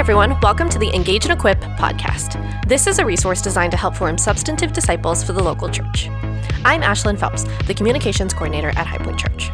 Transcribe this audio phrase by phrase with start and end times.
[0.00, 2.66] everyone, welcome to the Engage and Equip podcast.
[2.66, 6.08] This is a resource designed to help form substantive disciples for the local church.
[6.64, 9.50] I'm Ashlyn Phelps, the communications coordinator at High Point Church.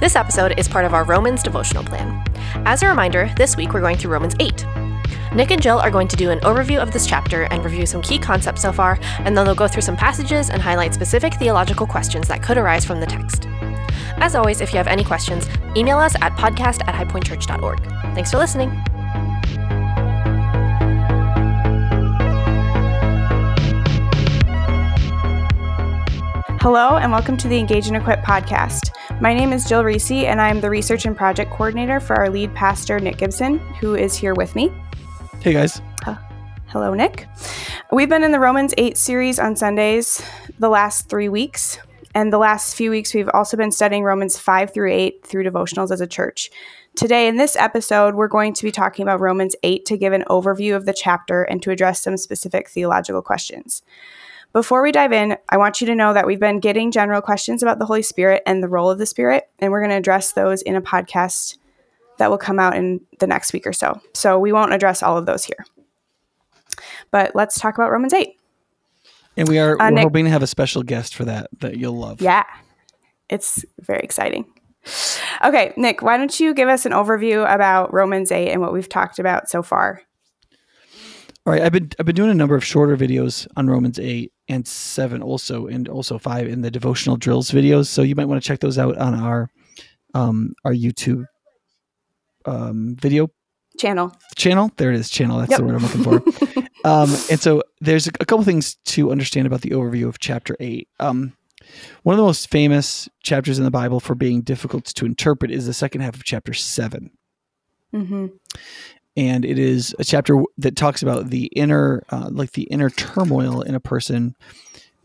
[0.00, 2.24] This episode is part of our Romans devotional plan.
[2.64, 4.64] As a reminder, this week we're going through Romans 8.
[5.34, 8.00] Nick and Jill are going to do an overview of this chapter and review some
[8.00, 11.86] key concepts so far, and then they'll go through some passages and highlight specific theological
[11.86, 13.46] questions that could arise from the text.
[14.16, 17.82] As always, if you have any questions, email us at podcast at highpointchurch.org.
[18.14, 18.82] Thanks for listening.
[26.70, 28.90] Hello, and welcome to the Engage and Equip podcast.
[29.22, 32.54] My name is Jill Reese, and I'm the research and project coordinator for our lead
[32.54, 34.70] pastor, Nick Gibson, who is here with me.
[35.40, 35.80] Hey, guys.
[36.04, 36.16] Uh,
[36.66, 37.26] hello, Nick.
[37.90, 40.22] We've been in the Romans 8 series on Sundays
[40.58, 41.78] the last three weeks.
[42.14, 45.90] And the last few weeks, we've also been studying Romans 5 through 8 through devotionals
[45.90, 46.50] as a church.
[46.96, 50.24] Today, in this episode, we're going to be talking about Romans 8 to give an
[50.28, 53.82] overview of the chapter and to address some specific theological questions.
[54.52, 57.62] Before we dive in, I want you to know that we've been getting general questions
[57.62, 60.32] about the Holy Spirit and the role of the Spirit, and we're going to address
[60.32, 61.58] those in a podcast
[62.18, 64.00] that will come out in the next week or so.
[64.14, 65.64] So we won't address all of those here.
[67.10, 68.34] But let's talk about Romans 8.
[69.36, 71.76] And we are uh, we're Nick, hoping to have a special guest for that that
[71.76, 72.20] you'll love.
[72.20, 72.44] Yeah.
[73.28, 74.46] It's very exciting.
[75.44, 78.88] Okay, Nick, why don't you give us an overview about Romans 8 and what we've
[78.88, 80.02] talked about so far?
[81.48, 84.30] All right, I've been I've been doing a number of shorter videos on Romans 8
[84.50, 88.42] and 7 also and also 5 in the devotional drills videos, so you might want
[88.42, 89.48] to check those out on our
[90.12, 91.24] um our YouTube
[92.44, 93.30] um video
[93.78, 94.14] channel.
[94.36, 95.38] Channel, there it is, channel.
[95.38, 95.60] That's yep.
[95.60, 96.60] the word I'm looking for.
[96.86, 100.54] um and so there's a, a, couple things to understand about the overview of chapter
[100.60, 100.86] 8.
[101.00, 101.32] Um
[102.02, 105.64] one of the most famous chapters in the Bible for being difficult to interpret is
[105.64, 107.10] the second half of chapter 7.
[107.94, 108.26] Mm-hmm
[109.18, 113.60] and it is a chapter that talks about the inner uh, like the inner turmoil
[113.60, 114.34] in a person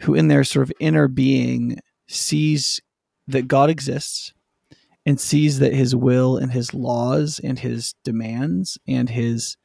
[0.01, 2.79] who in their sort of inner being sees
[3.27, 4.33] that god exists
[5.05, 9.57] and sees that his will and his laws and his demands and his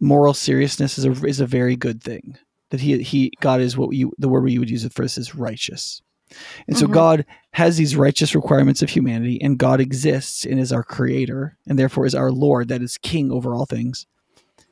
[0.00, 2.36] moral seriousness is a, is a very good thing
[2.70, 5.16] that he he god is what you the word we would use it for this
[5.16, 6.02] is righteous
[6.66, 6.94] and so mm-hmm.
[6.94, 11.78] God has these righteous requirements of humanity, and God exists and is our creator, and
[11.78, 14.06] therefore is our Lord, that is king over all things.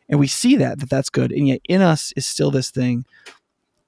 [0.08, 1.32] And we see that, that that's good.
[1.32, 3.04] And yet in us is still this thing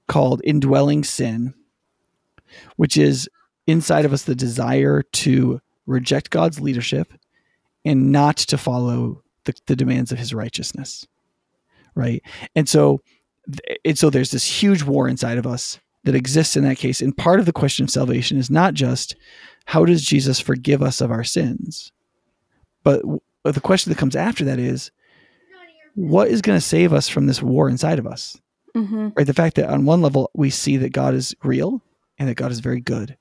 [0.06, 1.54] called indwelling sin,
[2.76, 3.28] which is
[3.66, 7.12] inside of us the desire to reject God's leadership
[7.84, 11.06] and not to follow the, the demands of his righteousness.
[11.94, 12.22] Right.
[12.54, 13.00] And so,
[13.84, 17.00] and so there's this huge war inside of us that exists in that case.
[17.00, 19.16] And part of the question of salvation is not just
[19.66, 21.92] how does Jesus forgive us of our sins,
[22.82, 23.02] but
[23.44, 24.90] the question that comes after that is
[25.94, 28.40] what is going to save us from this war inside of us?
[28.74, 29.08] Mm-hmm.
[29.16, 29.26] Right.
[29.26, 31.82] The fact that on one level we see that God is real
[32.18, 33.16] and that God is very good,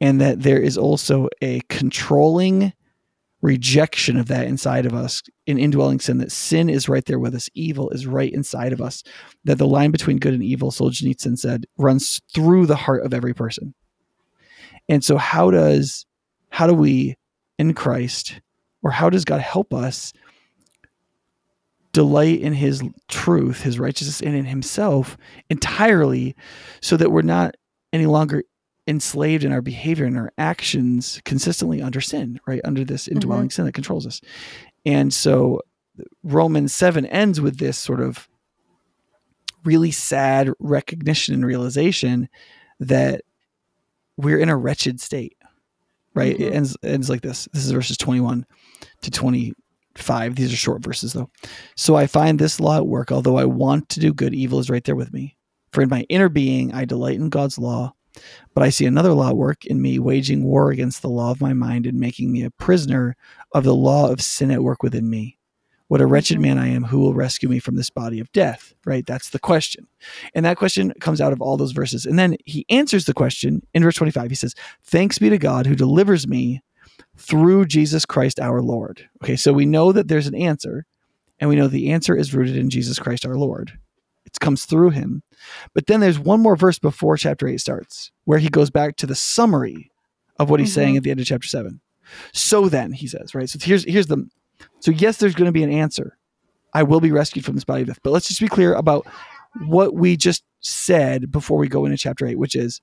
[0.00, 2.72] and that there is also a controlling
[3.42, 7.34] rejection of that inside of us in indwelling sin, that sin is right there with
[7.34, 9.02] us, evil is right inside of us,
[9.44, 13.34] that the line between good and evil, Solzhenitsyn said, runs through the heart of every
[13.34, 13.74] person.
[14.88, 16.06] And so how does
[16.50, 17.16] how do we
[17.58, 18.40] in Christ
[18.82, 20.12] or how does God help us
[21.92, 25.16] delight in his truth, his righteousness and in himself
[25.50, 26.34] entirely
[26.80, 27.54] so that we're not
[27.92, 28.44] any longer
[28.86, 32.60] enslaved in our behavior and our actions consistently under sin, right?
[32.64, 33.50] Under this indwelling mm-hmm.
[33.50, 34.20] sin that controls us.
[34.84, 35.60] And so
[36.24, 38.28] Romans 7 ends with this sort of
[39.64, 42.28] really sad recognition and realization
[42.80, 43.22] that
[44.16, 45.36] we're in a wretched state,
[46.14, 46.34] right?
[46.34, 46.42] Mm-hmm.
[46.42, 47.48] It ends, ends like this.
[47.52, 48.44] This is verses 21
[49.02, 50.34] to 25.
[50.34, 51.30] These are short verses, though.
[51.76, 53.12] So I find this law at work.
[53.12, 55.36] Although I want to do good, evil is right there with me.
[55.72, 57.94] For in my inner being, I delight in God's law
[58.54, 61.52] but I see another law work in me, waging war against the law of my
[61.52, 63.16] mind and making me a prisoner
[63.52, 65.38] of the law of sin at work within me.
[65.92, 66.56] What a wretched mm-hmm.
[66.56, 66.84] man I am.
[66.84, 68.72] Who will rescue me from this body of death?
[68.86, 69.04] Right?
[69.04, 69.86] That's the question.
[70.34, 72.06] And that question comes out of all those verses.
[72.06, 74.30] And then he answers the question in verse 25.
[74.30, 76.62] He says, Thanks be to God who delivers me
[77.18, 79.06] through Jesus Christ our Lord.
[79.22, 80.86] Okay, so we know that there's an answer,
[81.38, 83.78] and we know the answer is rooted in Jesus Christ our Lord.
[84.34, 85.22] It comes through him.
[85.74, 89.06] But then there's one more verse before chapter 8 starts where he goes back to
[89.06, 89.90] the summary
[90.38, 90.74] of what he's mm-hmm.
[90.74, 91.80] saying at the end of chapter 7.
[92.32, 93.48] So then, he says, right?
[93.48, 94.28] So here's here's the
[94.80, 96.16] so yes, there's going to be an answer.
[96.74, 98.00] I will be rescued from this body of death.
[98.02, 99.06] But let's just be clear about
[99.66, 102.80] what we just said before we go into chapter 8, which is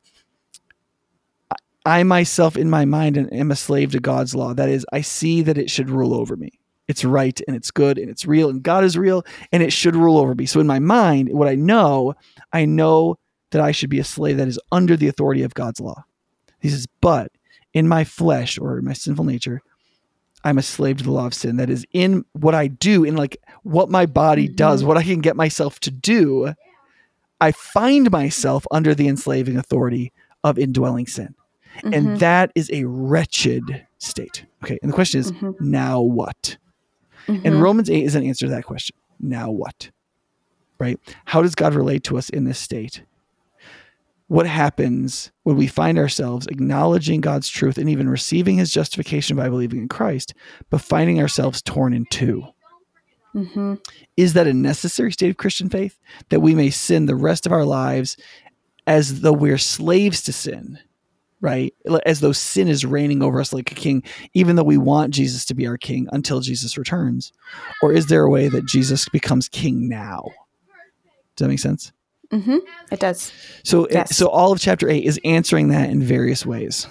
[1.86, 4.54] I myself in my mind am a slave to God's law.
[4.54, 6.59] That is, I see that it should rule over me.
[6.90, 9.96] It's right and it's good and it's real and God is real and it should
[9.96, 10.48] rule over me.
[10.48, 12.16] So in my mind, what I know,
[12.52, 13.20] I know
[13.52, 16.04] that I should be a slave that is under the authority of God's law.
[16.60, 17.32] He says, but
[17.74, 19.62] in my flesh or my sinful nature,
[20.44, 21.58] I'm a slave to the law of sin.
[21.58, 24.56] That is in what I do, in like what my body mm-hmm.
[24.56, 26.54] does, what I can get myself to do.
[27.40, 30.12] I find myself under the enslaving authority
[30.44, 31.36] of indwelling sin.
[31.78, 31.94] Mm-hmm.
[31.94, 34.46] And that is a wretched state.
[34.64, 34.80] Okay.
[34.82, 35.52] And the question is, mm-hmm.
[35.60, 36.58] now what?
[37.30, 37.46] Mm-hmm.
[37.46, 38.96] And Romans 8 is an answer to that question.
[39.20, 39.92] Now what?
[40.80, 41.00] Right?
[41.26, 43.04] How does God relate to us in this state?
[44.28, 49.50] What happens when we find ourselves acknowledging God's truth and even receiving his justification by
[49.50, 50.34] believing in Christ,
[50.70, 52.44] but finding ourselves torn in 2
[53.36, 53.74] mm-hmm.
[54.18, 56.00] Is that a necessary state of Christian faith
[56.30, 58.18] that we may sin the rest of our lives
[58.88, 60.80] as though we're slaves to sin?
[61.42, 61.74] Right?
[62.06, 64.04] As though sin is reigning over us like a king,
[64.34, 67.32] even though we want Jesus to be our king until Jesus returns?
[67.82, 70.24] Or is there a way that Jesus becomes king now?
[71.36, 71.92] Does that make sense?
[72.32, 72.58] Mm-hmm.
[72.92, 73.32] It does.
[73.64, 74.16] So, yes.
[74.16, 76.88] so all of chapter eight is answering that in various ways.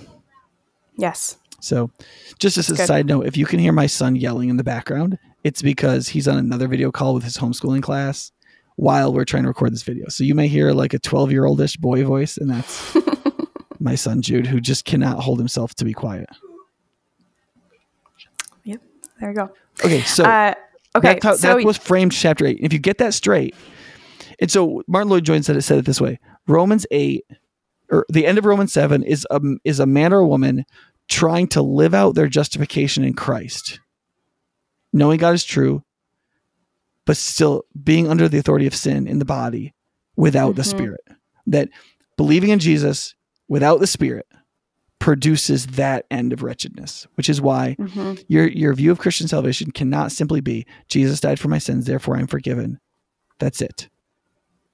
[0.96, 1.36] Yes.
[1.60, 1.90] So,
[2.38, 2.86] just as a Good.
[2.86, 6.26] side note, if you can hear my son yelling in the background, it's because he's
[6.26, 8.32] on another video call with his homeschooling class
[8.76, 10.08] while we're trying to record this video.
[10.08, 12.96] So you may hear like a 12 year oldish boy voice, and that's
[13.80, 16.28] my son Jude, who just cannot hold himself to be quiet.
[18.64, 18.80] Yep,
[19.20, 19.50] there you go.
[19.84, 20.54] Okay, so uh,
[20.96, 22.58] okay, how, so that was framed chapter eight.
[22.60, 23.54] If you get that straight,
[24.40, 27.24] and so Martyn Lloyd-Jones said it said it this way: Romans eight,
[27.90, 30.64] or the end of Romans seven, is a is a man or a woman
[31.08, 33.80] trying to live out their justification in Christ,
[34.92, 35.82] knowing God is true,
[37.06, 39.74] but still being under the authority of sin in the body
[40.16, 40.56] without mm-hmm.
[40.56, 41.00] the Spirit.
[41.46, 41.70] That
[42.16, 43.14] believing in Jesus
[43.48, 44.26] without the Spirit
[44.98, 48.14] produces that end of wretchedness, which is why mm-hmm.
[48.28, 52.16] your your view of Christian salvation cannot simply be Jesus died for my sins, therefore
[52.16, 52.80] I'm forgiven.
[53.38, 53.88] That's it.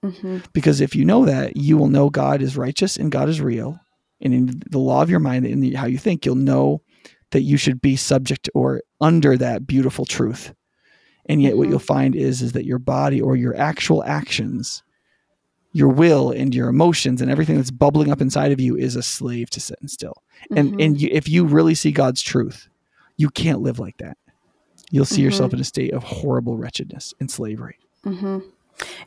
[0.03, 0.39] Mm-hmm.
[0.53, 3.79] Because if you know that, you will know God is righteous and God is real,
[4.21, 6.83] and in the law of your mind and how you think, you'll know
[7.31, 10.55] that you should be subject or under that beautiful truth.
[11.27, 11.59] And yet, mm-hmm.
[11.59, 14.83] what you'll find is is that your body or your actual actions
[15.75, 19.03] your will and your emotions and everything that's bubbling up inside of you is a
[19.03, 20.23] slave to sin still.
[20.57, 20.81] And mm-hmm.
[20.81, 22.69] and you, if you really see God's truth,
[23.17, 24.17] you can't live like that.
[24.91, 25.25] You'll see mm-hmm.
[25.25, 27.79] yourself in a state of horrible wretchedness and slavery.
[28.07, 28.39] Mm-hmm.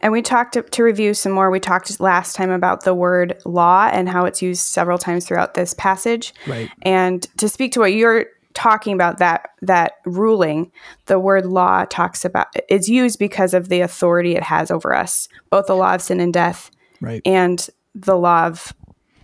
[0.02, 1.50] And we talked to, to, review some more.
[1.50, 5.56] We talked last time about the word law and how it's used several times throughout
[5.56, 6.34] this passage.
[6.48, 6.70] Right.
[6.84, 8.28] And to speak to what you're
[8.58, 10.72] talking about that that ruling,
[11.06, 15.30] the word law talks about is used because of the authority it has over us,
[15.52, 18.74] both the law of sin and death, right, and the law of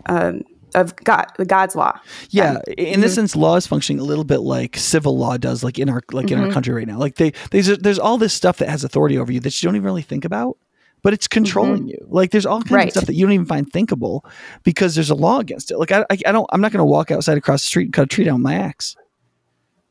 [0.06, 0.44] um,
[0.76, 2.00] of God, God's law.
[2.30, 3.02] Yeah, um, in mm-hmm.
[3.02, 6.04] this sense, law is functioning a little bit like civil law does, like in our
[6.12, 6.34] like mm-hmm.
[6.34, 6.54] in our mm-hmm.
[6.54, 7.00] country right now.
[7.00, 9.76] Like they there's there's all this stuff that has authority over you that you don't
[9.76, 10.60] even really think about,
[11.02, 11.88] but it's controlling mm-hmm.
[11.88, 12.08] you.
[12.08, 12.86] Like there's all kinds right.
[12.86, 14.26] of stuff that you don't even find thinkable
[14.62, 15.80] because there's a law against it.
[15.80, 17.94] Like I I, I don't I'm not going to walk outside across the street and
[17.94, 18.96] cut a tree down with my axe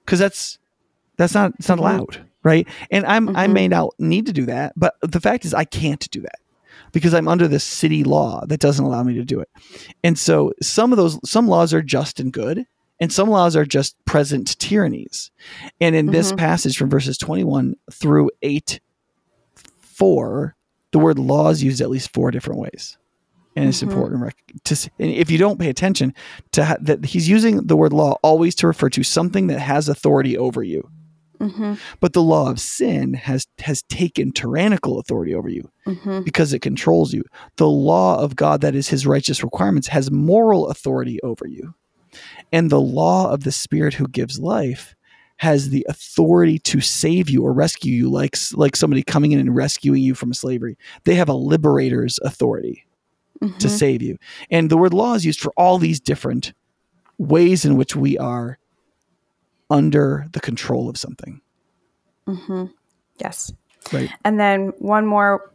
[0.04, 0.58] because that's
[1.16, 1.86] that's not it's not mm-hmm.
[1.86, 2.66] allowed, right?
[2.90, 3.36] And I'm mm-hmm.
[3.36, 6.38] I may not need to do that, but the fact is I can't do that
[6.92, 9.48] because I'm under this city law that doesn't allow me to do it.
[10.04, 12.66] And so some of those some laws are just and good,
[13.00, 15.30] and some laws are just present tyrannies.
[15.80, 16.14] And in mm-hmm.
[16.14, 18.80] this passage from verses 21 through 8
[19.80, 20.56] 4,
[20.92, 22.96] the word law is used at least four different ways
[23.56, 23.90] and it's mm-hmm.
[23.90, 26.14] important to if you don't pay attention
[26.52, 29.88] to ha- that he's using the word law always to refer to something that has
[29.88, 30.88] authority over you
[31.38, 31.74] mm-hmm.
[32.00, 36.22] but the law of sin has has taken tyrannical authority over you mm-hmm.
[36.22, 37.24] because it controls you
[37.56, 41.74] the law of god that is his righteous requirements has moral authority over you
[42.52, 44.94] and the law of the spirit who gives life
[45.38, 49.56] has the authority to save you or rescue you like like somebody coming in and
[49.56, 52.86] rescuing you from slavery they have a liberator's authority
[53.42, 53.58] mm-hmm.
[53.58, 54.16] to save you.
[54.50, 56.52] And the word law is used for all these different
[57.18, 58.58] ways in which we are
[59.70, 61.40] under the control of something.
[62.26, 62.66] Mm-hmm.
[63.18, 63.52] Yes.
[63.92, 64.10] Right.
[64.24, 65.52] And then one more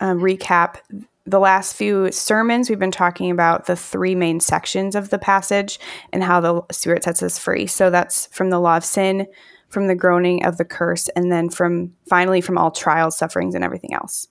[0.00, 0.76] uh, recap.
[1.24, 5.80] The last few sermons, we've been talking about the three main sections of the passage
[6.12, 7.66] and how the Spirit sets us free.
[7.66, 9.26] So that's from the law of sin,
[9.68, 13.64] from the groaning of the curse, and then from finally from all trials, sufferings, and
[13.64, 14.28] everything else.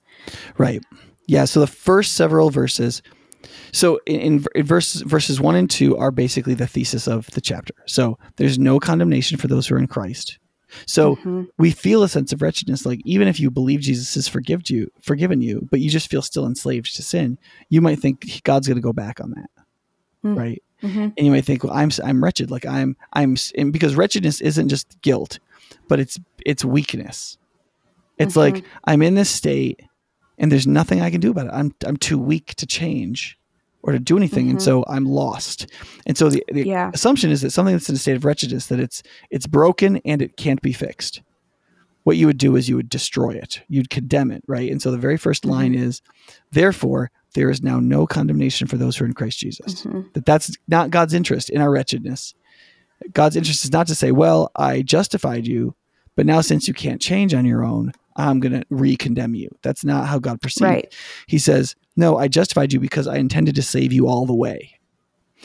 [0.57, 0.81] Right.
[1.27, 1.45] Yeah.
[1.45, 3.01] So the first several verses.
[3.71, 7.73] So in, in, verses verses one and two are basically the thesis of the chapter.
[7.85, 10.39] So there's no condemnation for those who are in Christ.
[10.85, 11.43] So mm-hmm.
[11.57, 14.91] we feel a sense of wretchedness, like even if you believe Jesus has forgiven you,
[15.01, 17.37] forgiven you, but you just feel still enslaved to sin,
[17.69, 19.49] you might think God's going to go back on that,
[20.23, 20.35] mm-hmm.
[20.35, 20.63] right?
[20.83, 20.99] Mm-hmm.
[20.99, 23.35] And you might think, well, I'm I'm wretched, like I'm I'm,
[23.71, 25.39] because wretchedness isn't just guilt;
[25.87, 27.37] but it's it's weakness.
[28.17, 28.55] It's mm-hmm.
[28.55, 29.81] like I'm in this state
[30.37, 31.51] and there's nothing I can do about it.
[31.53, 33.37] I'm I'm too weak to change
[33.83, 34.51] or to do anything, mm-hmm.
[34.51, 35.67] and so I'm lost.
[36.07, 36.89] And so the, the yeah.
[36.93, 40.21] assumption is that something that's in a state of wretchedness that it's it's broken and
[40.21, 41.21] it can't be fixed.
[42.03, 43.61] What you would do is you would destroy it.
[43.67, 44.71] You'd condemn it, right?
[44.71, 45.85] And so the very first line mm-hmm.
[45.85, 46.01] is,
[46.51, 49.83] therefore there is now no condemnation for those who are in Christ Jesus.
[49.83, 50.01] Mm-hmm.
[50.13, 52.35] That that's not God's interest in our wretchedness.
[53.11, 55.75] God's interest is not to say, well, I justified you,
[56.15, 59.49] but now since you can't change on your own, I'm going to re-condemn you.
[59.61, 60.61] That's not how God perceives.
[60.61, 60.95] Right.
[61.27, 64.79] He says, no, I justified you because I intended to save you all the way.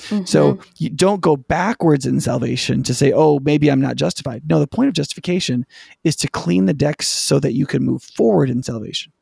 [0.08, 0.24] Mm-hmm.
[0.24, 4.48] So you don't go backwards in salvation to say, oh, maybe I'm not justified.
[4.48, 5.66] No, the point of justification
[6.04, 9.12] is to clean the decks so that you can move forward in salvation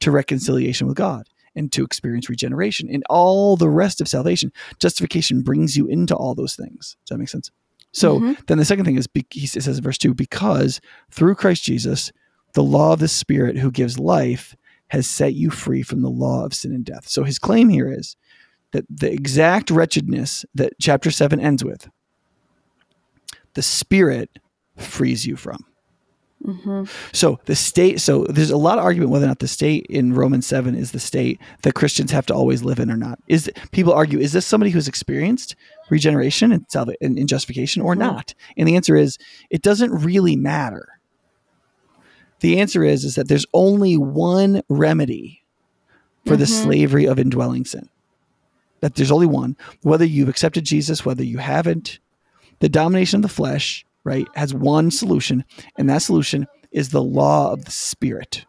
[0.00, 4.52] to reconciliation with God and to experience regeneration and all the rest of salvation.
[4.78, 6.96] Justification brings you into all those things.
[7.04, 7.50] Does that make sense?
[7.92, 8.32] So mm-hmm.
[8.46, 12.12] then the second thing is, he says in verse 2 because through Christ Jesus,
[12.54, 14.56] the law of the Spirit who gives life
[14.88, 17.08] has set you free from the law of sin and death.
[17.08, 18.16] So his claim here is
[18.72, 21.88] that the exact wretchedness that chapter 7 ends with,
[23.54, 24.38] the Spirit
[24.76, 25.64] frees you from.
[26.44, 26.84] Mm-hmm.
[27.12, 30.12] So the state, so there's a lot of argument whether or not the state in
[30.12, 33.18] Romans seven is the state that Christians have to always live in or not.
[33.28, 35.56] Is people argue is this somebody who's experienced
[35.88, 38.00] regeneration and salvation and justification or mm-hmm.
[38.00, 38.34] not?
[38.58, 39.16] And the answer is
[39.48, 40.93] it doesn't really matter.
[42.44, 45.42] The answer is is that there's only one remedy
[46.26, 46.40] for mm-hmm.
[46.40, 47.88] the slavery of indwelling sin.
[48.80, 49.56] That there's only one.
[49.80, 52.00] Whether you've accepted Jesus, whether you haven't,
[52.58, 55.46] the domination of the flesh right, has one solution,
[55.78, 58.44] and that solution is the law of the Spirit.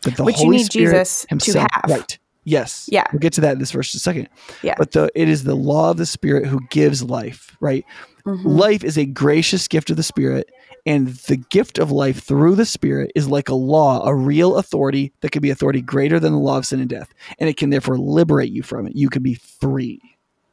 [0.00, 1.90] That the Which Holy you need Spirit Jesus himself, to have.
[1.90, 2.18] Right.
[2.44, 2.88] Yes.
[2.90, 3.04] Yeah.
[3.12, 4.30] We'll get to that in this verse in a second.
[4.62, 4.76] Yeah.
[4.78, 7.84] But the it is the law of the Spirit who gives life, right?
[8.26, 8.48] Mm-hmm.
[8.48, 10.50] Life is a gracious gift of the Spirit,
[10.86, 15.12] and the gift of life through the Spirit is like a law, a real authority
[15.20, 17.12] that can be authority greater than the law of sin and death.
[17.38, 18.96] And it can therefore liberate you from it.
[18.96, 20.00] You can be free.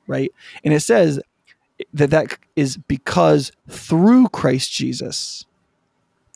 [0.08, 0.32] Right.
[0.64, 1.20] And it says
[1.94, 5.46] that that is because through Christ Jesus,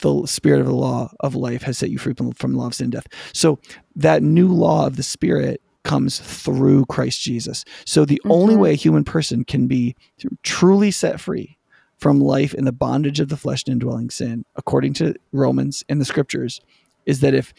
[0.02, 2.68] the spirit of the law of life has set you free from, from the law
[2.68, 3.08] of sin and death.
[3.34, 3.60] So
[3.96, 7.66] that new law of the spirit comes through Christ Jesus.
[7.86, 8.32] So the mm-hmm.
[8.32, 9.96] only way a human person can be
[10.44, 11.58] truly set free
[11.98, 16.02] from life in the bondage of the flesh and indwelling sin, according to Romans and
[16.02, 16.60] the scriptures,
[17.06, 17.54] is that if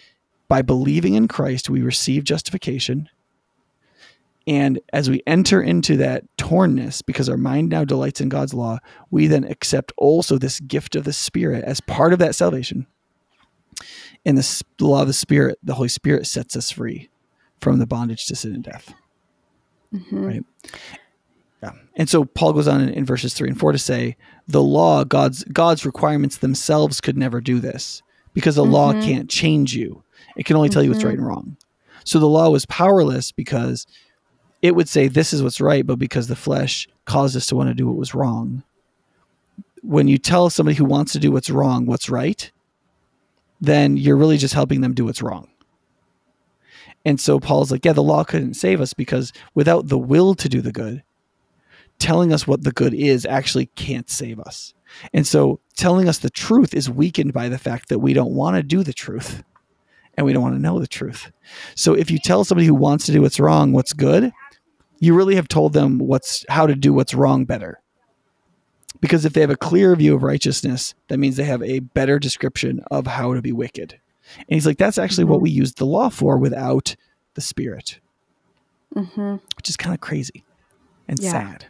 [0.49, 3.09] by believing in Christ we receive justification
[4.47, 8.79] and as we enter into that tornness, because our mind now delights in God's law,
[9.11, 12.87] we then accept also this gift of the Spirit as part of that salvation.
[14.25, 17.09] And the, law of the Spirit, the Holy Spirit sets us free
[17.63, 18.93] from the bondage to sin and death.
[19.95, 20.25] Mm-hmm.
[20.25, 20.45] Right?
[21.63, 21.73] Yeah.
[21.97, 24.17] And so Paul goes on in, in verses three and four to say,
[24.49, 28.03] the law, God's God's requirements themselves could never do this
[28.35, 28.73] because the mm-hmm.
[28.73, 30.03] law can't change you.
[30.37, 30.91] It can only tell mm-hmm.
[30.91, 31.57] you what's right and wrong.
[32.05, 33.87] So the law was powerless because
[34.61, 37.69] it would say this is what's right, but because the flesh caused us to want
[37.69, 38.65] to do what was wrong.
[39.83, 42.51] When you tell somebody who wants to do what's wrong what's right,
[43.61, 45.49] then you're really just helping them do what's wrong.
[47.05, 50.49] And so Paul's like, yeah, the law couldn't save us because without the will to
[50.49, 51.03] do the good,
[51.99, 54.75] telling us what the good is actually can't save us.
[55.13, 58.57] And so telling us the truth is weakened by the fact that we don't want
[58.57, 59.43] to do the truth
[60.15, 61.33] and we don't want to know the truth.
[61.75, 64.33] So if you tell somebody who wants to do what's wrong what's good,
[64.99, 67.81] you really have told them what's how to do what's wrong better.
[69.01, 72.21] Because if they have a clear view of righteousness, that means they have a better
[72.21, 73.99] description of how to be wicked.
[74.39, 75.33] And he's like, that's actually mm-hmm.
[75.33, 76.97] what we use the law for without
[77.35, 77.99] the spirit,
[78.95, 79.37] mm-hmm.
[79.57, 80.45] which is kind of crazy
[81.09, 81.31] and yeah.
[81.31, 81.67] sad,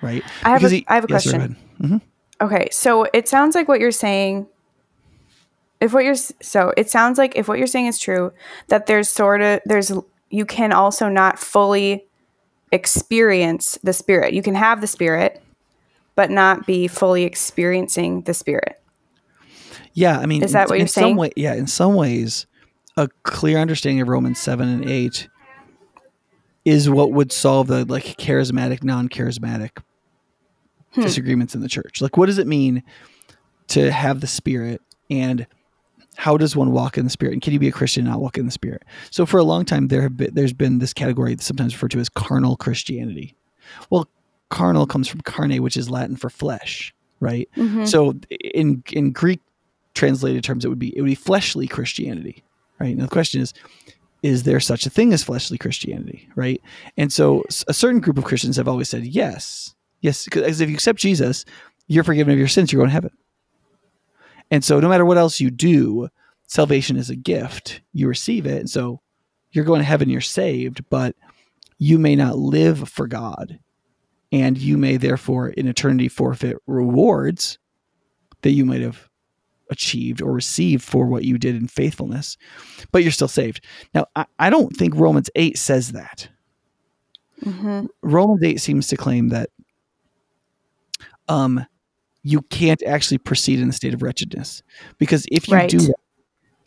[0.00, 0.24] right?
[0.42, 1.56] I have, a, he, I have a yes, question.
[1.80, 1.96] Mm-hmm.
[2.40, 4.46] Okay, so it sounds like what you're saying.
[5.80, 8.32] If what you're so, it sounds like if what you're saying is true,
[8.68, 9.92] that there's sort of there's
[10.30, 12.06] you can also not fully
[12.72, 14.32] experience the spirit.
[14.32, 15.42] You can have the spirit,
[16.14, 18.81] but not be fully experiencing the spirit.
[19.94, 21.16] Yeah, I mean, is that what you're saying?
[21.16, 22.46] Way, yeah, in some ways,
[22.96, 25.28] a clear understanding of Romans seven and eight
[26.64, 29.82] is what would solve the like charismatic, non-charismatic
[30.92, 31.02] hmm.
[31.02, 32.00] disagreements in the church.
[32.00, 32.82] Like, what does it mean
[33.68, 34.80] to have the spirit
[35.10, 35.46] and
[36.16, 38.20] how does one walk in the spirit and can you be a christian and not
[38.20, 40.92] walk in the spirit so for a long time there have been, there's been this
[40.92, 43.34] category sometimes referred to as carnal christianity
[43.88, 44.06] well
[44.50, 47.84] carnal comes from carne which is latin for flesh right mm-hmm.
[47.84, 49.40] so in in greek
[49.94, 52.42] translated terms it would be it would be fleshly christianity
[52.80, 53.54] right now the question is
[54.22, 56.62] is there such a thing as fleshly christianity right
[56.96, 60.74] and so a certain group of christians have always said yes yes because if you
[60.74, 61.44] accept jesus
[61.88, 63.10] you're forgiven of your sins you're going to heaven
[64.50, 66.08] And so no matter what else you do,
[66.46, 67.80] salvation is a gift.
[67.92, 68.58] You receive it.
[68.60, 69.00] And so
[69.52, 71.16] you're going to heaven, you're saved, but
[71.78, 73.58] you may not live for God.
[74.30, 77.58] And you may therefore in eternity forfeit rewards
[78.42, 79.08] that you might have
[79.72, 82.36] achieved or received for what you did in faithfulness,
[82.92, 83.64] but you're still saved.
[83.94, 86.28] Now, I, I don't think Romans 8 says that.
[87.44, 87.86] Mm-hmm.
[88.02, 89.50] Romans 8 seems to claim that
[91.28, 91.66] um,
[92.22, 94.62] you can't actually proceed in the state of wretchedness.
[94.98, 95.70] Because if you right.
[95.70, 95.94] do that,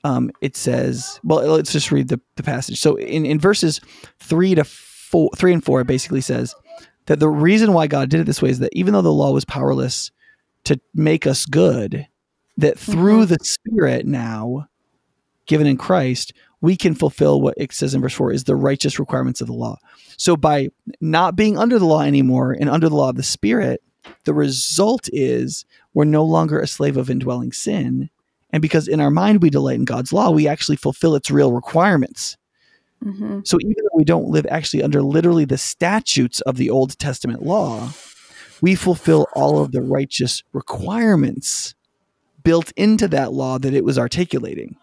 [0.04, 2.80] um, it says, well, let's just read the, the passage.
[2.80, 3.82] So in, in verses
[4.20, 6.54] three to four, three and four, it basically says
[7.08, 9.32] that the reason why God did it this way is that even though the law
[9.32, 10.12] was powerless
[10.66, 12.08] to make us good,
[12.58, 13.34] that through mm-hmm.
[13.34, 14.68] the Spirit now
[15.46, 19.00] given in Christ, we can fulfill what it says in verse 4 is the righteous
[19.00, 19.78] requirements of the law.
[20.18, 20.70] So by
[21.00, 23.82] not being under the law anymore and under the law of the Spirit,
[24.24, 28.10] the result is we're no longer a slave of indwelling sin.
[28.52, 31.52] And because in our mind we delight in God's law, we actually fulfill its real
[31.52, 32.38] requirements.
[33.04, 33.42] Mm-hmm.
[33.44, 37.44] So even though we don't live actually under literally the statutes of the Old Testament
[37.44, 37.90] law,
[38.62, 41.75] we fulfill all of the righteous requirements
[42.46, 44.78] built into that law that it was articulating.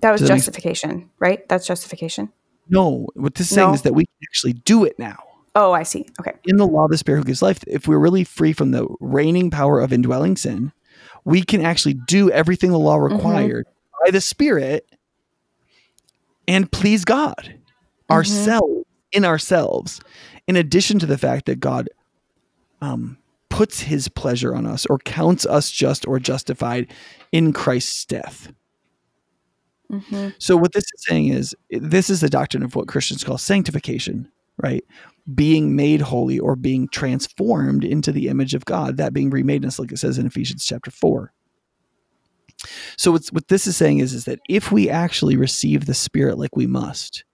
[0.00, 1.48] That was justification, right?
[1.48, 2.30] That's justification.
[2.68, 5.18] No, what this is saying is that we can actually do it now.
[5.56, 6.06] Oh, I see.
[6.20, 6.32] Okay.
[6.44, 8.86] In the law of the Spirit who gives life, if we're really free from the
[9.00, 10.72] reigning power of indwelling sin,
[11.24, 13.14] we can actually do everything the law mm-hmm.
[13.14, 14.04] required mm-hmm.
[14.04, 14.86] by the Spirit
[16.46, 18.12] and please God mm-hmm.
[18.12, 20.00] ourselves in ourselves.
[20.46, 21.88] In addition to the fact that God
[22.80, 23.16] um,
[23.54, 26.92] puts his pleasure on us or counts us just or justified
[27.30, 28.52] in Christ's death.
[29.92, 30.30] Mm-hmm.
[30.38, 34.30] So, what this is saying is this is the doctrine of what Christians call sanctification,
[34.56, 34.82] right?
[35.32, 39.92] being made holy or being transformed into the image of God, that being remadeness, like
[39.92, 41.32] it says in Ephesians chapter 4.
[42.96, 46.38] So what's, what this is saying is, is that if we actually receive the Spirit
[46.38, 47.24] like we must,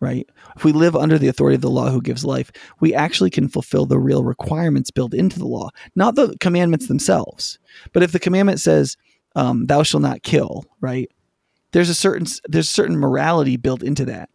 [0.00, 0.28] right?
[0.56, 3.48] If we live under the authority of the law who gives life, we actually can
[3.48, 7.58] fulfill the real requirements built into the law, not the commandments themselves.
[7.92, 8.96] But if the commandment says,
[9.36, 11.10] um, "Thou shalt not kill," right?
[11.72, 14.28] There's a certain there's a certain morality built into that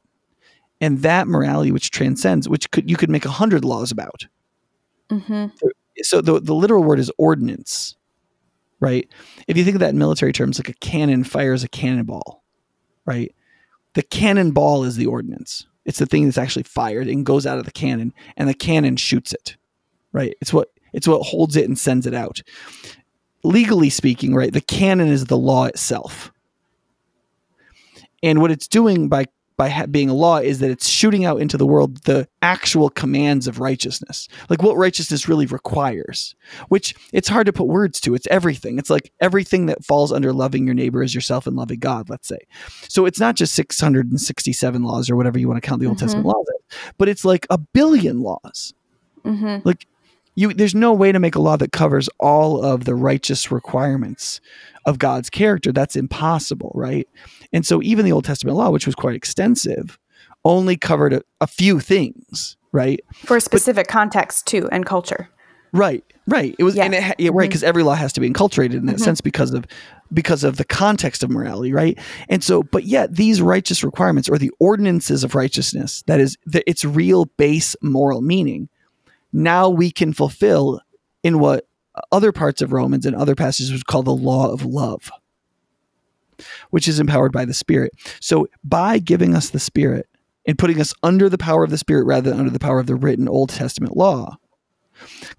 [0.81, 4.27] and that morality which transcends which could you could make a hundred laws about
[5.09, 5.47] mm-hmm.
[6.01, 7.95] so the, the literal word is ordinance
[8.79, 9.09] right
[9.47, 12.43] if you think of that in military terms like a cannon fires a cannonball
[13.05, 13.33] right
[13.93, 15.65] the cannonball is the ordinance.
[15.85, 18.95] It's the thing that's actually fired and goes out of the cannon and the cannon
[18.95, 19.57] shoots it
[20.11, 20.35] right?
[20.41, 22.41] It's what it's what holds it and sends it out.
[23.43, 26.31] Legally speaking right the cannon is the law itself.
[28.21, 29.25] And what it's doing by
[29.59, 32.89] by ha- being a law is that it's shooting out into the world the actual
[32.89, 36.33] commands of righteousness, like what righteousness really requires,
[36.69, 38.15] which it's hard to put words to.
[38.15, 38.79] It's everything.
[38.79, 42.29] It's like everything that falls under loving your neighbor as yourself and loving God, let's
[42.29, 42.39] say.
[42.87, 46.05] So it's not just 667 laws or whatever you want to count the Old mm-hmm.
[46.05, 46.47] Testament laws,
[46.97, 48.73] but it's like a billion laws.
[49.25, 49.67] Mm-hmm.
[49.67, 49.85] Like
[50.39, 54.39] you, there's no way to make a law that covers all of the righteous requirements
[54.85, 55.73] of God's character.
[55.73, 57.09] That's impossible, right?
[57.51, 59.99] And so even the Old Testament law, which was quite extensive,
[60.45, 63.01] only covered a, a few things, right?
[63.25, 65.29] For a specific but, context too and culture.
[65.73, 66.55] Right, right.
[66.57, 66.85] It was, yeah.
[66.85, 67.67] and it, yeah, right, because mm-hmm.
[67.67, 69.03] every law has to be enculturated in that mm-hmm.
[69.03, 69.65] sense because of
[70.13, 71.99] because of the context of morality, right?
[72.29, 76.67] And so, but yet these righteous requirements or the ordinances of righteousness, that is, the,
[76.67, 78.69] its real base moral meaning,
[79.31, 80.81] now we can fulfill
[81.23, 81.67] in what
[82.11, 85.11] other parts of Romans and other passages would call the law of love,
[86.69, 87.91] which is empowered by the Spirit.
[88.21, 90.07] So by giving us the Spirit
[90.45, 92.87] and putting us under the power of the Spirit rather than under the power of
[92.87, 94.37] the written Old Testament law,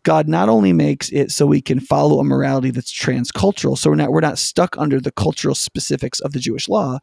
[0.02, 3.96] God not only makes it so we can follow a morality that's transcultural, so we're
[3.96, 6.98] not we're not stuck under the cultural specifics of the Jewish law,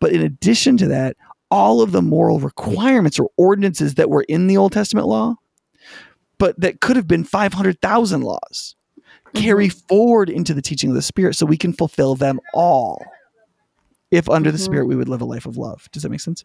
[0.00, 1.16] but in addition to that,
[1.50, 5.36] all of the moral requirements or ordinances that were in the Old Testament law,
[6.40, 8.74] but that could have been 500,000 laws
[9.34, 9.86] carry mm-hmm.
[9.86, 13.04] forward into the teaching of the Spirit so we can fulfill them all.
[14.10, 14.56] If under mm-hmm.
[14.56, 15.88] the Spirit we would live a life of love.
[15.92, 16.44] Does that make sense?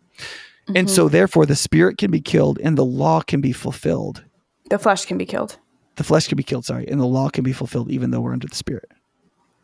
[0.68, 0.78] Mm-hmm.
[0.78, 1.14] And so, mm-hmm.
[1.14, 4.24] therefore, the Spirit can be killed and the law can be fulfilled.
[4.70, 5.58] The flesh can be killed.
[5.96, 8.34] The flesh can be killed, sorry, and the law can be fulfilled even though we're
[8.34, 8.90] under the Spirit.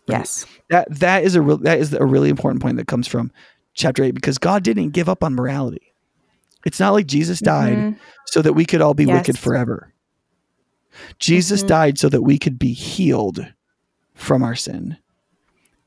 [0.08, 0.20] Right?
[0.20, 0.46] Yes.
[0.70, 3.32] That that is a real that is a really important point that comes from
[3.74, 5.94] chapter 8 because God didn't give up on morality.
[6.66, 8.00] It's not like Jesus died mm-hmm.
[8.28, 9.18] so that we could all be yes.
[9.18, 9.92] wicked forever.
[11.20, 11.68] Jesus mm-hmm.
[11.68, 13.46] died so that we could be healed
[14.14, 14.98] from our sin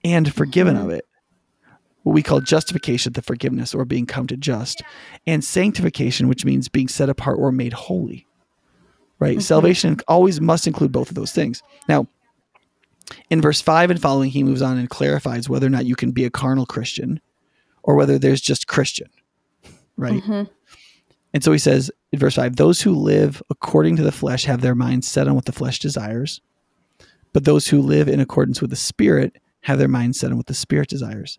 [0.05, 0.85] and forgiven mm-hmm.
[0.85, 1.07] of it.
[2.03, 4.83] What we call justification, the forgiveness or being counted just,
[5.27, 8.27] and sanctification, which means being set apart or made holy.
[9.18, 9.38] Right?
[9.38, 9.40] Mm-hmm.
[9.40, 11.62] Salvation always must include both of those things.
[11.88, 12.09] Now,
[13.31, 16.12] In verse 5 and following, he moves on and clarifies whether or not you can
[16.12, 17.20] be a carnal Christian
[17.83, 19.09] or whether there's just Christian,
[19.96, 20.22] right?
[20.22, 20.42] Mm-hmm.
[21.35, 24.61] And so he says in verse 5 those who live according to the flesh have
[24.61, 26.40] their minds set on what the flesh desires,
[27.33, 30.47] but those who live in accordance with the Spirit have their minds set on what
[30.47, 31.38] the Spirit desires.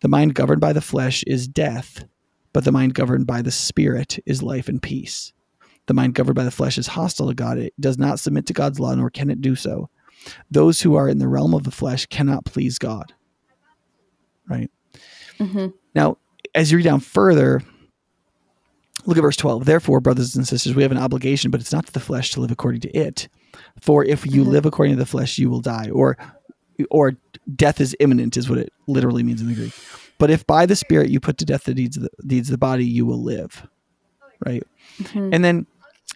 [0.00, 2.04] The mind governed by the flesh is death,
[2.52, 5.32] but the mind governed by the Spirit is life and peace.
[5.86, 7.58] The mind governed by the flesh is hostile to God.
[7.58, 9.88] It does not submit to God's law, nor can it do so.
[10.50, 13.14] Those who are in the realm of the flesh cannot please God.
[14.48, 14.70] Right?
[15.38, 15.68] Mm-hmm.
[15.94, 16.18] Now,
[16.54, 17.62] as you read down further,
[19.06, 19.64] look at verse 12.
[19.64, 22.40] Therefore, brothers and sisters, we have an obligation, but it's not to the flesh to
[22.40, 23.28] live according to it.
[23.80, 24.50] For if you mm-hmm.
[24.50, 25.90] live according to the flesh, you will die.
[25.90, 26.16] Or
[26.90, 27.16] or
[27.54, 29.72] death is imminent is what it literally means in the Greek.
[30.18, 32.52] But if by the Spirit you put to death the deeds of the deeds of
[32.52, 33.66] the body, you will live.
[34.44, 34.62] Right?
[34.98, 35.30] Mm-hmm.
[35.32, 35.66] And then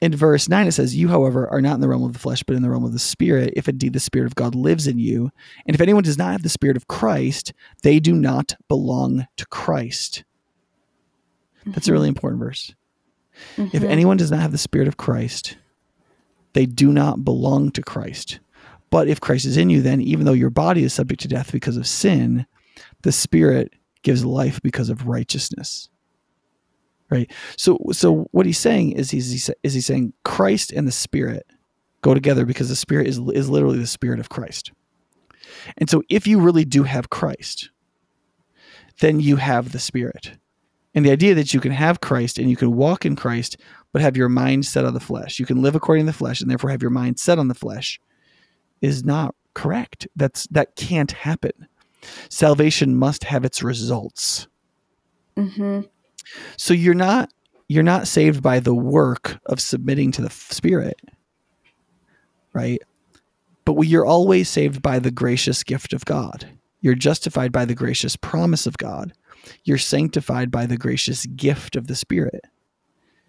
[0.00, 2.42] in verse 9 it says you however are not in the realm of the flesh
[2.42, 4.98] but in the realm of the spirit if indeed the spirit of god lives in
[4.98, 5.30] you
[5.66, 9.44] and if anyone does not have the spirit of christ they do not belong to
[9.46, 10.24] christ
[11.66, 12.16] that's a really mm-hmm.
[12.16, 12.74] important verse
[13.56, 13.76] mm-hmm.
[13.76, 15.56] if anyone does not have the spirit of christ
[16.52, 18.40] they do not belong to christ.
[18.90, 21.52] But if christ is in you then even though your body is subject to death
[21.52, 22.46] because of sin
[23.02, 23.72] the spirit
[24.02, 25.88] gives life because of righteousness.
[27.08, 27.30] Right?
[27.56, 31.46] So so what he's saying is he's is he saying christ and the spirit
[32.02, 34.72] go together because the spirit is is literally the spirit of christ.
[35.76, 37.70] And so if you really do have christ
[39.00, 40.32] then you have the spirit
[40.94, 43.56] and the idea that you can have christ and you can walk in christ
[43.92, 46.40] but have your mind set on the flesh you can live according to the flesh
[46.40, 48.00] and therefore have your mind set on the flesh
[48.80, 51.52] is not correct that's that can't happen
[52.28, 54.46] salvation must have its results
[55.36, 55.80] mm-hmm.
[56.56, 57.32] So you're not
[57.68, 61.00] you're not saved by the work of submitting to the spirit.
[62.52, 62.82] Right?
[63.64, 66.48] But you're always saved by the gracious gift of God.
[66.80, 69.12] You're justified by the gracious promise of God.
[69.64, 72.44] You're sanctified by the gracious gift of the Spirit.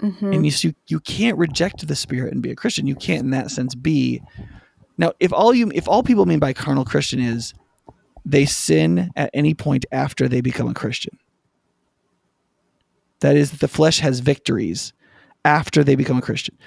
[0.01, 0.33] Mm-hmm.
[0.33, 2.87] And you, you you can't reject the Spirit and be a Christian.
[2.87, 4.21] You can't, in that sense, be.
[4.97, 7.53] Now, if all you if all people mean by carnal Christian is
[8.25, 11.17] they sin at any point after they become a Christian,
[13.19, 14.93] that is, that the flesh has victories
[15.45, 16.57] after they become a Christian,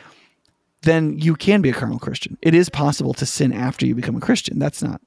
[0.83, 2.39] then you can be a carnal Christian.
[2.43, 4.59] It is possible to sin after you become a Christian.
[4.59, 5.01] That's not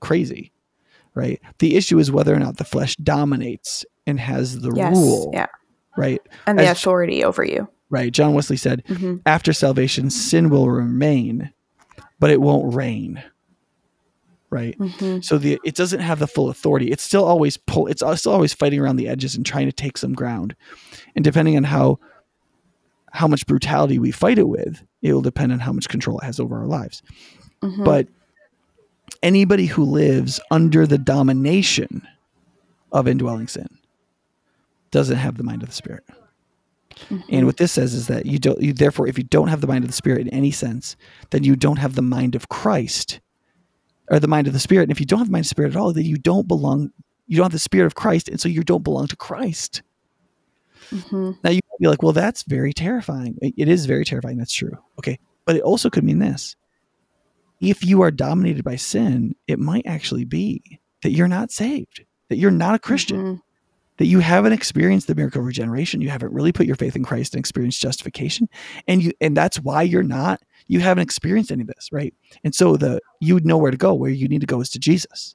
[0.00, 0.52] crazy,
[1.16, 1.40] right?
[1.58, 5.46] The issue is whether or not the flesh dominates and has the yes, rule, yeah,
[5.96, 7.68] right, and the As, authority over you.
[7.88, 8.12] Right.
[8.12, 9.16] John Wesley said, mm-hmm.
[9.26, 11.52] after salvation, sin will remain,
[12.18, 13.22] but it won't reign
[14.50, 14.78] right?
[14.78, 15.20] Mm-hmm.
[15.20, 16.90] So the it doesn't have the full authority.
[16.90, 17.88] It's still always pull.
[17.88, 20.54] It's still always fighting around the edges and trying to take some ground.
[21.14, 21.98] And depending on how
[23.12, 26.24] how much brutality we fight it with, it will depend on how much control it
[26.24, 27.02] has over our lives.
[27.62, 27.84] Mm-hmm.
[27.84, 28.08] But
[29.22, 32.06] anybody who lives under the domination
[32.92, 33.68] of indwelling sin
[34.90, 36.04] doesn't have the mind of the spirit.
[37.08, 37.20] Mm-hmm.
[37.28, 39.66] And what this says is that you don't you therefore if you don't have the
[39.66, 40.96] mind of the spirit in any sense,
[41.30, 43.20] then you don't have the mind of Christ
[44.10, 44.84] or the mind of the spirit.
[44.84, 46.48] And if you don't have the mind of the spirit at all, then you don't
[46.48, 46.90] belong,
[47.26, 48.28] you don't have the spirit of Christ.
[48.28, 49.82] And so you don't belong to Christ.
[50.90, 51.32] Mm-hmm.
[51.42, 53.36] Now you might be like, well, that's very terrifying.
[53.42, 54.38] It is very terrifying.
[54.38, 54.78] That's true.
[54.98, 55.18] Okay.
[55.44, 56.56] But it also could mean this.
[57.60, 62.36] If you are dominated by sin, it might actually be that you're not saved, that
[62.36, 63.40] you're not a Christian, mm-hmm.
[63.96, 66.00] that you haven't experienced the miracle of regeneration.
[66.00, 68.48] You haven't really put your faith in Christ and experienced justification.
[68.86, 72.14] And you, and that's why you're not you haven't experienced any of this, right?
[72.44, 73.94] And so the you know where to go.
[73.94, 75.34] Where you need to go is to Jesus.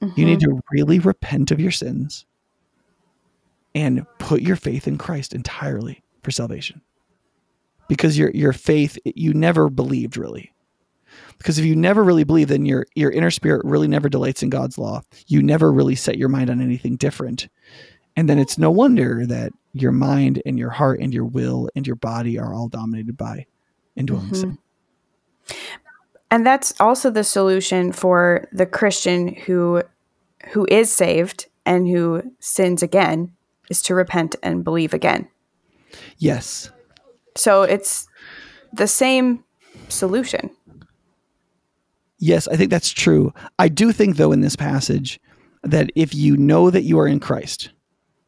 [0.00, 0.20] Mm-hmm.
[0.20, 0.56] You need mm-hmm.
[0.56, 2.26] to really repent of your sins
[3.74, 6.82] and put your faith in Christ entirely for salvation.
[7.88, 10.52] Because your your faith you never believed really.
[11.38, 14.50] Because if you never really believe, then your your inner spirit really never delights in
[14.50, 15.02] God's law.
[15.26, 17.48] You never really set your mind on anything different.
[18.16, 21.86] And then it's no wonder that your mind and your heart and your will and
[21.86, 23.46] your body are all dominated by
[23.96, 24.34] indwelling mm-hmm.
[24.34, 24.58] sin.
[26.30, 29.82] And that's also the solution for the Christian who
[30.48, 33.32] who is saved and who sins again
[33.70, 35.28] is to repent and believe again.
[36.18, 36.70] Yes.
[37.36, 38.08] So it's
[38.72, 39.44] the same
[39.88, 40.50] solution.
[42.22, 43.34] Yes, I think that's true.
[43.58, 45.20] I do think, though, in this passage,
[45.62, 47.70] that if you know that you are in Christ,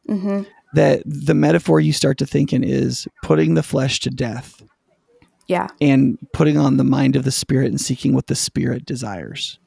[0.07, 0.43] mm-hmm.
[0.73, 4.61] that the metaphor you start to think in is putting the flesh to death
[5.47, 5.67] yeah.
[5.79, 9.59] And putting on the mind of the spirit and seeking what the spirit desires.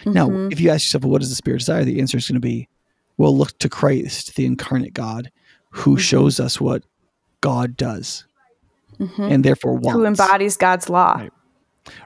[0.00, 0.12] Mm-hmm.
[0.12, 1.84] Now, if you ask yourself, well, what does the spirit desire?
[1.84, 2.68] The answer is going to be,
[3.16, 5.30] well, look to Christ, the incarnate God,
[5.70, 6.00] who mm-hmm.
[6.00, 6.84] shows us what
[7.40, 8.24] God does.
[8.98, 9.22] Mm-hmm.
[9.22, 9.98] And therefore wants.
[9.98, 11.16] Who embodies God's law.
[11.18, 11.32] Right.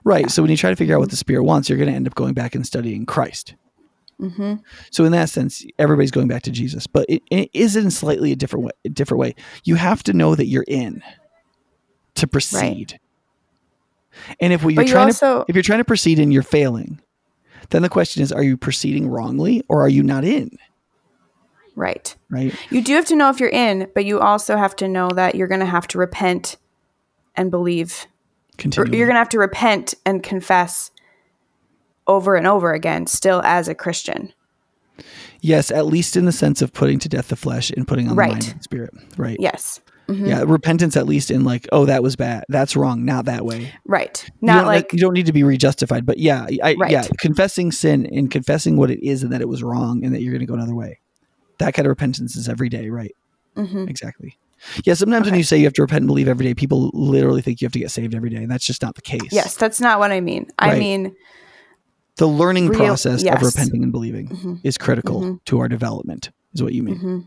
[0.04, 0.30] Right.
[0.30, 2.06] So when you try to figure out what the Spirit wants, you're going to end
[2.06, 3.54] up going back and studying Christ.
[4.20, 4.56] Mm-hmm.
[4.90, 8.32] So in that sense, everybody's going back to Jesus, but it, it is in slightly
[8.32, 8.72] a different way.
[8.84, 9.34] A different way.
[9.64, 11.02] You have to know that you're in
[12.16, 12.92] to proceed.
[12.92, 14.36] Right.
[14.40, 17.00] And if what you're trying also, to, if you're trying to proceed and you're failing,
[17.70, 20.50] then the question is, are you proceeding wrongly or are you not in?
[21.74, 22.14] Right.
[22.28, 22.54] Right.
[22.68, 25.34] You do have to know if you're in, but you also have to know that
[25.34, 26.56] you're going to have to repent
[27.36, 28.06] and believe.
[28.60, 28.96] Continually.
[28.96, 30.90] You're going to have to repent and confess
[32.06, 34.32] over and over again, still as a Christian.
[35.40, 38.16] Yes, at least in the sense of putting to death the flesh and putting on
[38.16, 38.28] right.
[38.28, 38.94] the mind and spirit.
[39.16, 39.38] Right.
[39.40, 39.80] Yes.
[40.08, 40.26] Mm-hmm.
[40.26, 42.44] Yeah, repentance at least in like, oh, that was bad.
[42.48, 43.04] That's wrong.
[43.04, 43.72] Not that way.
[43.86, 44.28] Right.
[44.40, 46.90] Not like you don't need to be rejustified, but yeah, I, right.
[46.90, 50.20] yeah, confessing sin and confessing what it is and that it was wrong and that
[50.20, 50.98] you're going to go another way.
[51.58, 53.14] That kind of repentance is every day, right?
[53.56, 53.88] Mm-hmm.
[53.88, 54.36] Exactly.
[54.84, 55.30] Yeah, sometimes okay.
[55.30, 57.66] when you say you have to repent and believe every day, people literally think you
[57.66, 59.32] have to get saved every day, and that's just not the case.
[59.32, 60.46] Yes, that's not what I mean.
[60.60, 60.74] Right.
[60.74, 61.16] I mean
[62.20, 63.36] the learning real, process yes.
[63.36, 64.54] of repenting and believing mm-hmm.
[64.62, 65.34] is critical mm-hmm.
[65.46, 66.30] to our development.
[66.52, 66.96] Is what you mean?
[66.96, 67.18] Mm-hmm.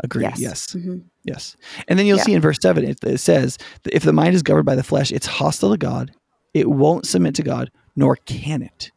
[0.00, 0.24] Agree.
[0.24, 0.38] Yes.
[0.38, 0.66] Yes.
[0.74, 0.98] Mm-hmm.
[1.24, 1.56] yes.
[1.88, 2.24] And then you'll yeah.
[2.24, 3.56] see in verse 7, it, it says,
[3.90, 6.12] if the mind is governed by the flesh, it's hostile to God.
[6.52, 8.90] It won't submit to God, nor can it.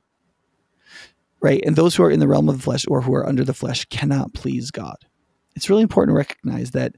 [1.41, 1.63] Right?
[1.65, 3.53] And those who are in the realm of the flesh or who are under the
[3.53, 4.97] flesh cannot please God.
[5.55, 6.95] It's really important to recognize that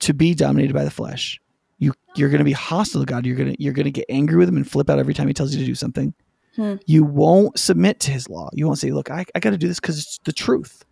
[0.00, 1.40] to be dominated by the flesh,
[1.78, 3.26] you you're going to be hostile to God.
[3.26, 5.28] You're going to you're going to get angry with him and flip out every time
[5.28, 6.14] he tells you to do something.
[6.54, 6.76] Hmm.
[6.86, 8.48] You won't submit to his law.
[8.52, 10.84] You won't say, "Look, I, I got to do this because it's the truth."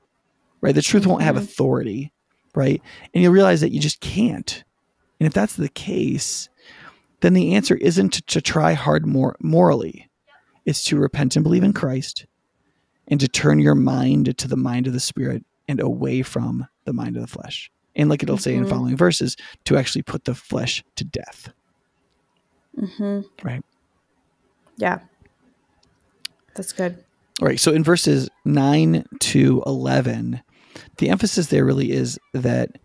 [0.61, 0.75] Right?
[0.75, 1.13] The truth mm-hmm.
[1.13, 1.45] won't have mm-hmm.
[1.45, 2.13] authority
[2.55, 2.81] right?
[3.13, 4.65] And you'll realize that you just can't.
[5.21, 6.49] And if that's the case,
[7.21, 10.09] then the answer isn't to, to try hard more morally.
[10.65, 12.27] It's to repent and believe in Christ
[13.09, 16.93] and to turn your mind to the mind of the spirit and away from the
[16.93, 17.71] mind of the flesh.
[17.97, 18.43] And like it'll mm-hmm.
[18.43, 18.71] say in mm-hmm.
[18.71, 21.53] following verses, to actually put the flesh to death.
[22.79, 23.21] Mm-hmm.
[23.47, 23.65] Right.
[24.77, 25.01] Yeah.
[26.55, 27.05] That's good.
[27.41, 27.59] All right.
[27.59, 30.43] So in verses 9 to 11,
[30.99, 32.79] the emphasis there really is that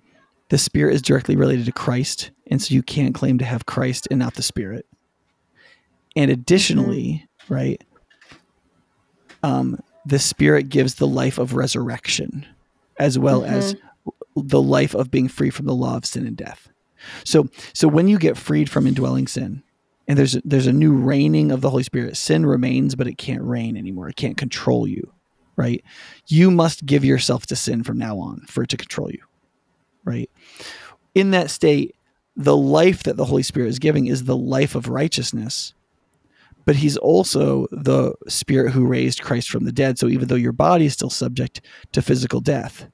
[0.50, 4.08] the spirit is directly related to Christ, and so you can't claim to have Christ
[4.10, 4.88] and not the spirit.
[6.16, 7.54] And additionally, mm-hmm.
[7.54, 7.84] right,
[9.44, 12.48] um, the spirit gives the life of resurrection,
[12.98, 13.54] as well mm-hmm.
[13.54, 13.76] as
[14.44, 16.70] the life of being free from the law of sin and death.
[17.24, 19.64] So, so when you get freed from indwelling sin,
[20.08, 23.44] and there's there's a new reigning of the Holy Spirit, sin remains, but it can't
[23.44, 24.10] reign anymore.
[24.10, 25.14] It can't control you
[25.60, 25.84] right?
[26.28, 29.22] You must give yourself to sin from now on for it to control you,
[30.06, 30.32] right?
[31.14, 31.96] In that state,
[32.38, 35.74] the life that the Holy Spirit is giving is the life of righteousness,
[36.64, 40.00] but He's also the Spirit who raised Christ from the dead.
[40.00, 41.60] So even though your body is still subject
[41.92, 42.88] to physical death,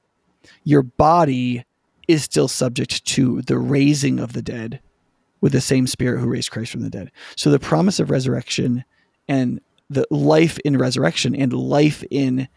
[0.63, 1.65] your body
[2.08, 4.79] is still subject to the raising of the dead
[5.41, 7.12] with the same Spirit who raised Christ from the dead.
[7.36, 8.84] So the promise of resurrection
[9.27, 12.47] and the life in resurrection and life in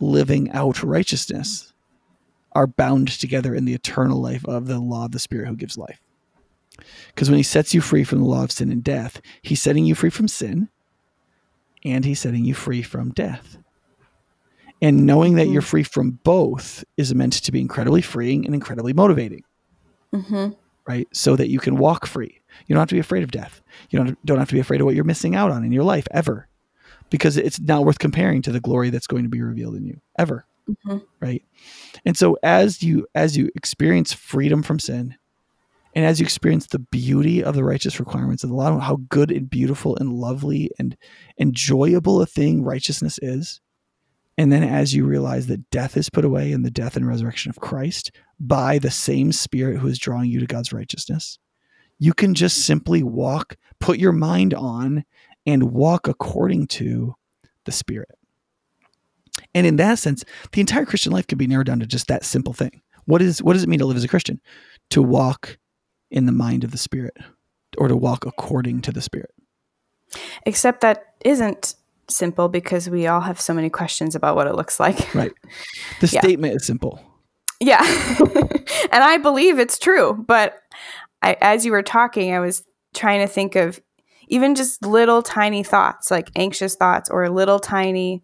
[0.00, 1.72] living out righteousness
[2.52, 5.76] are bound together in the eternal life of the law of the Spirit who gives
[5.76, 6.00] life.
[7.08, 9.84] Because when he sets you free from the law of sin and death, he's setting
[9.84, 10.68] you free from sin
[11.84, 13.58] and he's setting you free from death.
[14.80, 15.68] And knowing that you're mm-hmm.
[15.68, 19.42] free from both is meant to be incredibly freeing and incredibly motivating.
[20.14, 20.50] Mm-hmm.
[20.86, 21.08] Right?
[21.12, 22.40] So that you can walk free.
[22.66, 23.60] You don't have to be afraid of death.
[23.90, 25.84] You don't, don't have to be afraid of what you're missing out on in your
[25.84, 26.48] life ever
[27.10, 30.00] because it's not worth comparing to the glory that's going to be revealed in you
[30.18, 30.98] ever mm-hmm.
[31.20, 31.42] right
[32.04, 35.16] and so as you as you experience freedom from sin
[35.94, 39.30] and as you experience the beauty of the righteous requirements of the law how good
[39.30, 40.96] and beautiful and lovely and
[41.38, 43.60] enjoyable a thing righteousness is
[44.38, 47.50] and then as you realize that death is put away in the death and resurrection
[47.50, 51.38] of Christ by the same spirit who is drawing you to God's righteousness
[51.98, 55.04] you can just simply walk put your mind on
[55.46, 57.14] and walk according to
[57.64, 58.10] the Spirit.
[59.54, 62.24] And in that sense, the entire Christian life can be narrowed down to just that
[62.24, 62.82] simple thing.
[63.06, 64.40] What is what does it mean to live as a Christian?
[64.90, 65.58] To walk
[66.10, 67.16] in the mind of the Spirit
[67.78, 69.30] or to walk according to the Spirit.
[70.44, 71.74] Except that isn't
[72.10, 75.14] simple because we all have so many questions about what it looks like.
[75.14, 75.32] Right.
[76.00, 76.20] The yeah.
[76.20, 77.00] statement is simple.
[77.60, 77.82] Yeah.
[78.92, 80.62] and I believe it's true, but
[81.22, 82.62] I, as you were talking, I was
[82.94, 83.80] trying to think of
[84.28, 88.22] even just little tiny thoughts like anxious thoughts or little tiny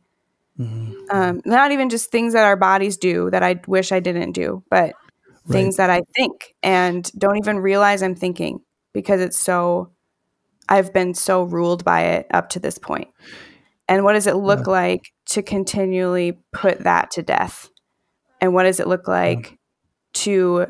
[0.59, 0.93] mm-hmm.
[1.11, 4.63] um, not even just things that our bodies do that i wish i didn't do
[4.71, 4.95] but right.
[5.49, 8.61] things that i think and don't even realize i'm thinking
[8.93, 9.91] because it's so
[10.69, 13.09] i've been so ruled by it up to this point
[13.89, 14.73] and what does it look yeah.
[14.73, 17.71] like to continually put that to death
[18.41, 19.57] and what does it look like yeah.
[20.13, 20.67] to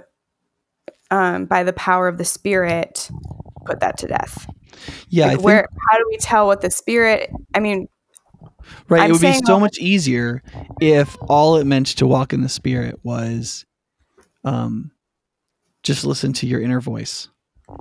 [1.11, 3.11] um, by the power of the spirit
[3.67, 4.47] put that to death?
[5.09, 7.31] Yeah, like where how do we tell what the spirit?
[7.55, 7.89] I mean,
[8.89, 9.03] right?
[9.03, 10.43] I'm it would be so much easier
[10.81, 13.65] if all it meant to walk in the spirit was,
[14.45, 14.91] um,
[15.83, 17.29] just listen to your inner voice.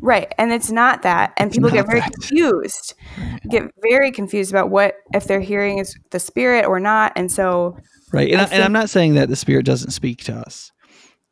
[0.01, 0.33] Right.
[0.37, 1.33] And it's not that.
[1.37, 2.13] And people get very that.
[2.13, 3.39] confused, right.
[3.49, 7.11] get very confused about what, if they're hearing is the spirit or not.
[7.15, 7.77] And so.
[8.11, 8.31] Right.
[8.31, 10.71] And, I, and I'm not saying that the spirit doesn't speak to us.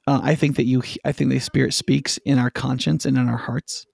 [0.08, 3.30] Uh, I think that you, I think the spirit speaks in our conscience and in
[3.30, 3.86] our hearts.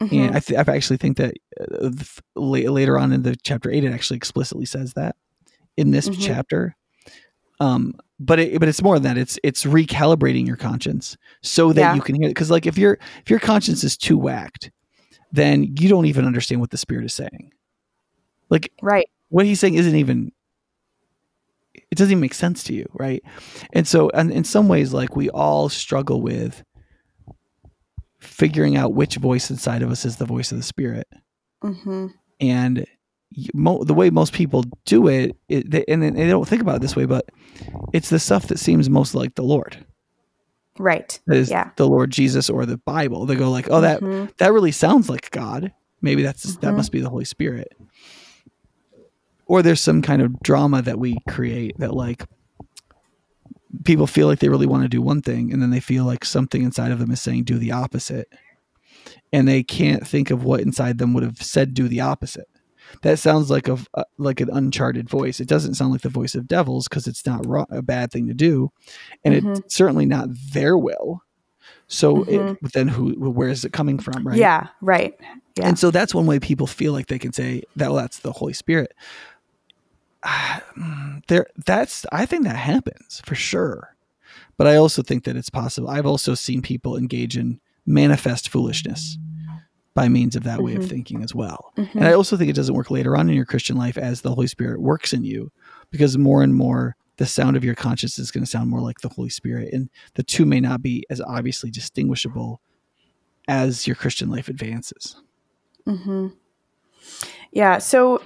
[0.00, 0.14] Mm-hmm.
[0.14, 1.90] And I, th- I actually think that uh,
[2.34, 5.16] later on in the chapter eight, it actually explicitly says that
[5.76, 6.20] in this mm-hmm.
[6.20, 6.76] chapter.
[7.60, 9.18] Um, but it, but it's more than that.
[9.18, 11.94] It's it's recalibrating your conscience so that yeah.
[11.94, 12.30] you can hear it.
[12.30, 14.70] Because like if your if your conscience is too whacked,
[15.32, 17.52] then you don't even understand what the spirit is saying.
[18.48, 20.32] Like right, what he's saying isn't even.
[21.74, 23.22] It doesn't even make sense to you, right?
[23.74, 26.64] And so, and in some ways, like we all struggle with
[28.18, 31.06] figuring out which voice inside of us is the voice of the spirit.
[31.62, 32.06] Mm-hmm.
[32.40, 32.86] And
[33.54, 36.82] mo- the way most people do it, it they, and they don't think about it
[36.82, 37.28] this way, but
[37.92, 39.84] it's the stuff that seems most like the Lord.
[40.78, 41.18] Right.
[41.26, 41.70] That is yeah.
[41.76, 43.26] the Lord Jesus or the Bible.
[43.26, 44.30] They go like, "Oh, that mm-hmm.
[44.38, 45.72] that really sounds like God.
[46.00, 46.60] Maybe that's mm-hmm.
[46.60, 47.72] that must be the Holy Spirit."
[49.46, 52.24] Or there's some kind of drama that we create that like
[53.84, 56.24] people feel like they really want to do one thing and then they feel like
[56.24, 58.28] something inside of them is saying do the opposite.
[59.32, 62.48] And they can't think of what inside them would have said do the opposite
[63.00, 65.40] that sounds like a uh, like an uncharted voice.
[65.40, 68.28] It doesn't sound like the voice of devils because it's not wrong, a bad thing
[68.28, 68.70] to do,
[69.24, 69.52] and mm-hmm.
[69.52, 71.22] it's certainly not their will.
[71.88, 72.64] So mm-hmm.
[72.64, 74.38] it, then who where is it coming from, right?
[74.38, 75.18] Yeah, right.
[75.56, 75.68] Yeah.
[75.68, 78.32] And so that's one way people feel like they can say that well, that's the
[78.32, 78.94] Holy Spirit.
[81.28, 83.96] there that's I think that happens for sure.
[84.56, 85.88] But I also think that it's possible.
[85.88, 89.18] I've also seen people engage in manifest foolishness
[89.94, 90.64] by means of that mm-hmm.
[90.64, 90.88] way of mm-hmm.
[90.88, 91.72] thinking as well.
[91.76, 91.98] Mm-hmm.
[91.98, 94.34] And I also think it doesn't work later on in your Christian life as the
[94.34, 95.50] Holy Spirit works in you
[95.90, 99.00] because more and more the sound of your conscience is going to sound more like
[99.00, 99.72] the Holy Spirit.
[99.72, 102.60] And the two may not be as obviously distinguishable
[103.48, 105.20] as your Christian life advances.
[105.86, 106.28] Mm-hmm.
[107.50, 107.78] Yeah.
[107.78, 108.22] So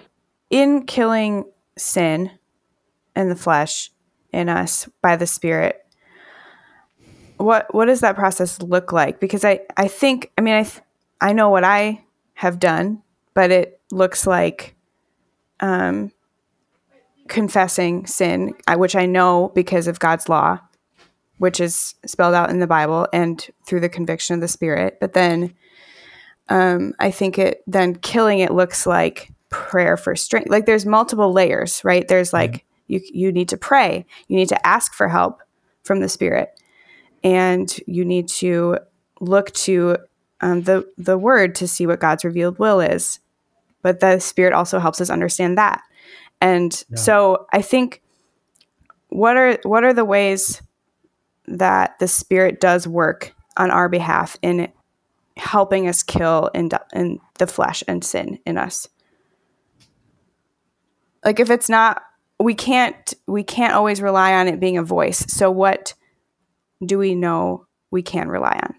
[0.51, 1.45] in killing
[1.77, 2.31] sin
[3.15, 3.91] and the flesh
[4.33, 5.83] in us by the Spirit,
[7.39, 9.21] what what does that process look like?
[9.21, 10.83] Because I I think I mean I th-
[11.21, 13.03] I know what I have done,
[13.35, 14.75] but it looks like
[15.61, 16.13] um,
[17.29, 20.61] confessing sin, which I know because of God's law,
[21.39, 24.99] which is spelled out in the Bible and through the conviction of the Spirit.
[25.01, 25.55] But then
[26.49, 30.51] um, I think it then killing it looks like prayer for strength.
[30.51, 32.07] Like there's multiple layers, right?
[32.07, 32.93] There's like mm-hmm.
[32.93, 35.43] you you need to pray, you need to ask for help
[35.83, 36.61] from the Spirit,
[37.25, 38.79] and you need to
[39.21, 39.97] look to
[40.41, 43.21] um, the the word to see what God's revealed will is,
[43.83, 45.83] but the Spirit also helps us understand that.
[46.41, 46.97] And yeah.
[46.97, 48.03] so I think
[49.09, 50.61] what are what are the ways
[51.47, 54.71] that the Spirit does work on our behalf in
[55.37, 58.89] helping us kill in, in the flesh and sin in us?
[61.25, 62.03] Like if it's not
[62.39, 65.25] we can't we can't always rely on it being a voice.
[65.33, 65.95] So what
[66.85, 68.75] do we know we can rely on?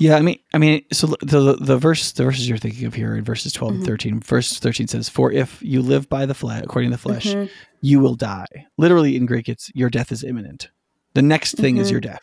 [0.00, 3.14] Yeah, I mean, I mean, so the the verse, the verses you're thinking of here
[3.14, 3.80] in verses 12 mm-hmm.
[3.80, 4.20] and thirteen.
[4.20, 7.52] Verse thirteen says, "For if you live by the flesh, according to the flesh, mm-hmm.
[7.82, 8.46] you will die."
[8.78, 10.70] Literally in Greek, it's your death is imminent.
[11.12, 11.82] The next thing mm-hmm.
[11.82, 12.22] is your death.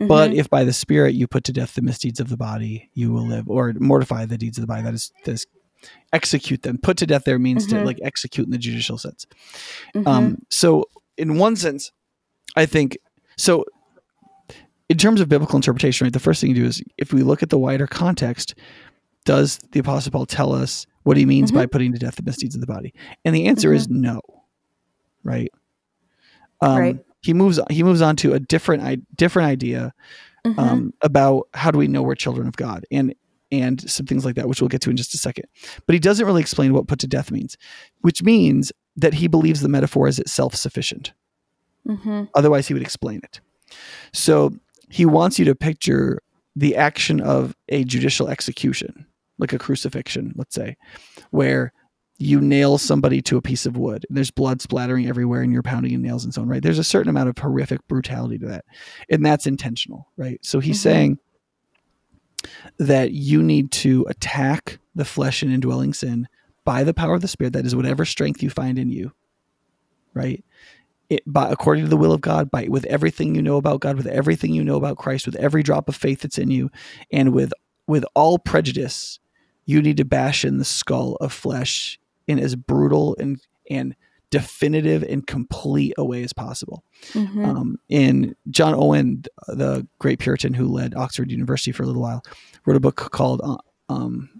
[0.00, 0.40] But mm-hmm.
[0.40, 3.26] if by the Spirit you put to death the misdeeds of the body, you will
[3.26, 4.82] live, or mortify the deeds of the body.
[4.82, 5.46] That is, that is
[6.12, 6.76] execute them.
[6.76, 7.86] Put to death there means to mm-hmm.
[7.86, 9.26] like execute in the judicial sense.
[9.94, 10.34] Um, mm-hmm.
[10.50, 10.84] so
[11.16, 11.90] in one sense,
[12.54, 12.98] I think
[13.38, 13.64] so
[14.88, 17.42] in terms of biblical interpretation, right, the first thing you do is if we look
[17.42, 18.54] at the wider context,
[19.24, 21.60] does the Apostle Paul tell us what he means mm-hmm.
[21.60, 22.92] by putting to death the misdeeds of the body?
[23.24, 23.76] And the answer mm-hmm.
[23.76, 24.20] is no.
[25.24, 25.52] Right.
[26.60, 26.98] Um, right.
[27.22, 27.60] He moves.
[27.70, 29.94] He moves on to a different, different idea
[30.44, 30.58] mm-hmm.
[30.58, 33.14] um, about how do we know we're children of God, and
[33.52, 35.44] and some things like that, which we'll get to in just a second.
[35.86, 37.56] But he doesn't really explain what put to death means,
[38.00, 41.12] which means that he believes the metaphor is itself sufficient.
[41.86, 42.24] Mm-hmm.
[42.34, 43.40] Otherwise, he would explain it.
[44.12, 44.52] So
[44.92, 46.20] he wants you to picture
[46.54, 49.06] the action of a judicial execution,
[49.38, 50.76] like a crucifixion, let's say,
[51.30, 51.72] where
[52.18, 55.62] you nail somebody to a piece of wood and there's blood splattering everywhere and you're
[55.62, 56.62] pounding in nails and so on, right?
[56.62, 58.66] There's a certain amount of horrific brutality to that.
[59.10, 60.38] And that's intentional, right?
[60.42, 60.82] So he's mm-hmm.
[60.82, 61.18] saying
[62.78, 66.28] that you need to attack the flesh and indwelling sin
[66.66, 67.54] by the power of the spirit.
[67.54, 69.12] That is whatever strength you find in you,
[70.12, 70.44] right?
[71.12, 73.96] It, by, according to the will of God, by with everything you know about God,
[73.96, 76.70] with everything you know about Christ, with every drop of faith that's in you,
[77.12, 77.52] and with
[77.86, 79.18] with all prejudice,
[79.66, 83.40] you need to bash in the skull of flesh in as brutal and
[83.70, 83.94] and
[84.30, 86.82] definitive and complete a way as possible.
[87.12, 87.44] Mm-hmm.
[87.44, 92.22] Um, and John Owen, the great Puritan who led Oxford University for a little while,
[92.64, 93.58] wrote a book called uh,
[93.90, 94.30] um,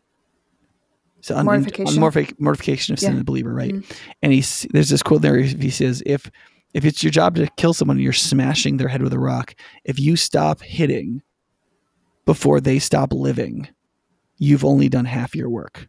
[1.20, 2.02] so on, mortification.
[2.02, 3.12] On mortific- mortification of sin yeah.
[3.12, 3.74] in the believer, right?
[3.74, 3.92] Mm-hmm.
[4.22, 5.38] And he's there's this quote there.
[5.38, 6.30] He says, "If
[6.74, 9.54] if it's your job to kill someone, and you're smashing their head with a rock.
[9.84, 11.22] If you stop hitting
[12.24, 13.68] before they stop living,
[14.38, 15.88] you've only done half your work."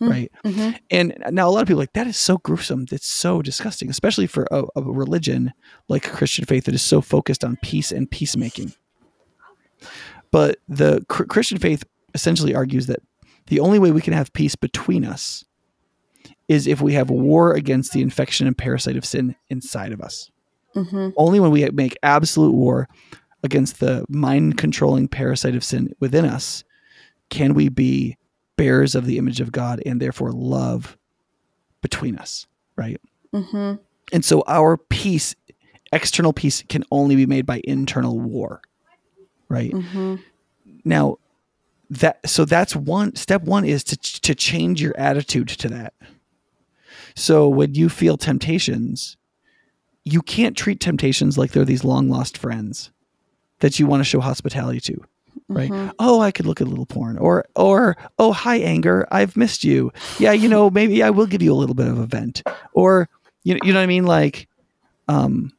[0.00, 0.10] Mm-hmm.
[0.10, 0.32] Right.
[0.44, 0.70] Mm-hmm.
[0.90, 2.86] And now a lot of people like that is so gruesome.
[2.90, 5.52] It's so disgusting, especially for a, a religion
[5.88, 8.74] like Christian faith that is so focused on peace and peacemaking.
[10.32, 13.00] But the cr- Christian faith essentially argues that
[13.46, 15.44] the only way we can have peace between us
[16.48, 20.30] is if we have war against the infection and parasite of sin inside of us.
[20.74, 21.10] Mm-hmm.
[21.16, 22.88] Only when we make absolute war
[23.42, 26.64] against the mind controlling parasite of sin within us
[27.30, 28.16] can we be
[28.56, 30.96] bearers of the image of God and therefore love
[31.80, 33.00] between us, right?
[33.32, 33.80] Mm-hmm.
[34.12, 35.34] And so our peace,
[35.92, 38.62] external peace, can only be made by internal war,
[39.48, 39.72] right?
[39.72, 40.16] Mm-hmm.
[40.84, 41.18] Now,
[41.90, 43.42] that so that's one step.
[43.42, 45.94] One is to to change your attitude to that.
[47.14, 49.16] So when you feel temptations,
[50.04, 52.90] you can't treat temptations like they're these long lost friends
[53.60, 55.04] that you want to show hospitality to
[55.48, 55.70] right?
[55.70, 55.90] Mm-hmm.
[55.98, 59.64] oh i could look at a little porn or or oh hi anger i've missed
[59.64, 59.92] you.
[60.18, 62.42] Yeah you know maybe i will give you a little bit of a vent.
[62.72, 63.08] Or
[63.42, 64.06] you know, you know what i mean?
[64.06, 64.48] Like
[65.08, 65.52] um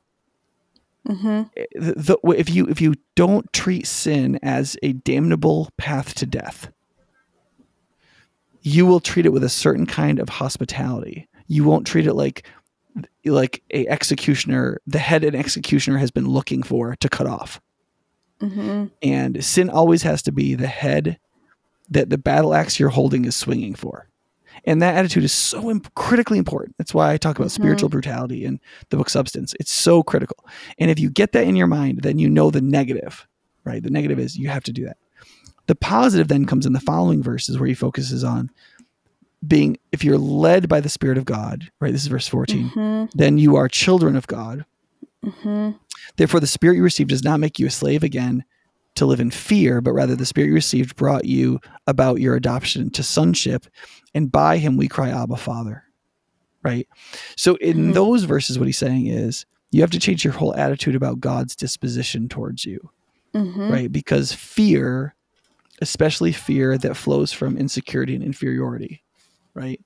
[1.07, 1.43] mm-hmm.
[1.55, 6.25] Eh, the, the, if you if you don't treat sin as a damnable path to
[6.25, 6.71] death
[8.61, 12.47] you will treat it with a certain kind of hospitality you won't treat it like
[13.25, 17.61] like a executioner the head an executioner has been looking for to cut off.
[18.41, 18.87] Mm-hmm.
[19.01, 21.19] and sin always has to be the head
[21.89, 24.09] that the battle axe you're holding is swinging for.
[24.65, 26.75] And that attitude is so imp- critically important.
[26.77, 27.63] That's why i talk about mm-hmm.
[27.63, 29.53] spiritual brutality in the book substance.
[29.57, 30.45] It's so critical.
[30.77, 33.25] And if you get that in your mind then you know the negative
[33.65, 33.83] right?
[33.83, 34.97] The negative is you have to do that.
[35.67, 38.51] The positive then comes in the following verses where he focuses on
[39.47, 43.17] being if you're led by the spirit of god right this is verse 14 mm-hmm.
[43.17, 44.65] then you are children of god
[45.23, 45.71] mm-hmm.
[46.17, 48.43] therefore the spirit you received does not make you a slave again
[48.95, 52.89] to live in fear but rather the spirit you received brought you about your adoption
[52.89, 53.65] to sonship
[54.13, 55.83] and by him we cry abba father
[56.63, 56.87] right
[57.35, 57.91] so in mm-hmm.
[57.91, 61.55] those verses what he's saying is you have to change your whole attitude about god's
[61.55, 62.89] disposition towards you
[63.33, 63.71] mm-hmm.
[63.71, 65.15] right because fear
[65.81, 69.03] especially fear that flows from insecurity and inferiority
[69.55, 69.81] right?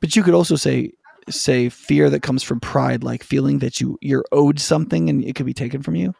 [0.00, 0.92] But you could also say
[1.28, 5.34] say fear that comes from pride, like feeling that you you're owed something and it
[5.34, 6.14] could be taken from you.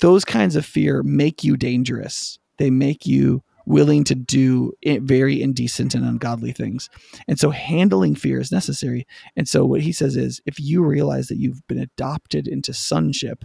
[0.00, 2.38] Those kinds of fear make you dangerous.
[2.58, 6.88] They make you willing to do very indecent and ungodly things.
[7.26, 9.06] And so handling fear is necessary.
[9.36, 13.44] And so what he says is if you realize that you've been adopted into sonship,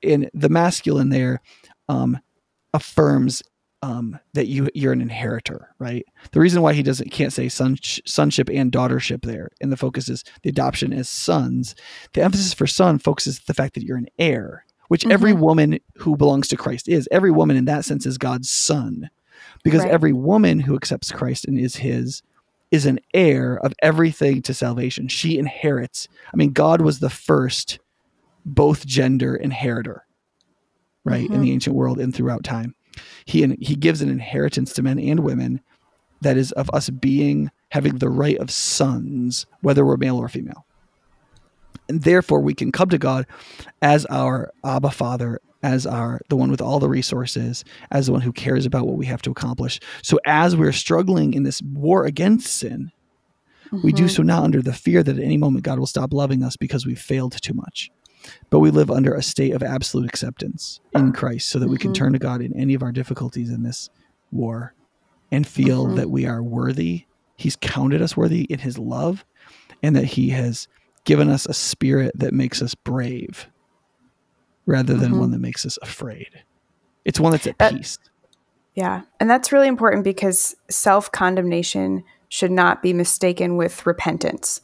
[0.00, 1.40] in the masculine there
[1.88, 2.18] um,
[2.72, 3.42] affirms
[3.84, 6.06] um, that you you're an inheritor, right?
[6.32, 10.08] The reason why he doesn't can't say son, sonship and daughtership there, and the focus
[10.08, 11.74] is the adoption as sons.
[12.14, 15.12] The emphasis for son focuses the fact that you're an heir, which mm-hmm.
[15.12, 17.06] every woman who belongs to Christ is.
[17.12, 19.10] Every woman in that sense is God's son,
[19.62, 19.90] because right.
[19.90, 22.22] every woman who accepts Christ and is His
[22.70, 25.08] is an heir of everything to salvation.
[25.08, 26.08] She inherits.
[26.32, 27.80] I mean, God was the first
[28.46, 30.06] both gender inheritor,
[31.04, 31.34] right, mm-hmm.
[31.34, 32.74] in the ancient world and throughout time
[33.24, 35.60] he he gives an inheritance to men and women
[36.20, 40.66] that is of us being having the right of sons, whether we're male or female.
[41.88, 43.26] And therefore we can come to God
[43.82, 48.22] as our Abba Father, as our the one with all the resources, as the one
[48.22, 49.80] who cares about what we have to accomplish.
[50.02, 52.90] So as we're struggling in this war against sin,
[53.66, 53.80] mm-hmm.
[53.84, 54.08] we do mm-hmm.
[54.08, 56.86] so now under the fear that at any moment God will stop loving us because
[56.86, 57.90] we've failed too much
[58.50, 61.92] but we live under a state of absolute acceptance in Christ so that we can
[61.92, 62.04] mm-hmm.
[62.04, 63.90] turn to God in any of our difficulties in this
[64.30, 64.74] war
[65.30, 65.96] and feel mm-hmm.
[65.96, 67.06] that we are worthy.
[67.36, 69.24] He's counted us worthy in his love
[69.82, 70.68] and that he has
[71.04, 73.48] given us a spirit that makes us brave
[74.66, 75.20] rather than mm-hmm.
[75.20, 76.42] one that makes us afraid.
[77.04, 77.98] It's one that's at uh, peace.
[78.74, 79.02] Yeah.
[79.20, 84.60] And that's really important because self condemnation should not be mistaken with repentance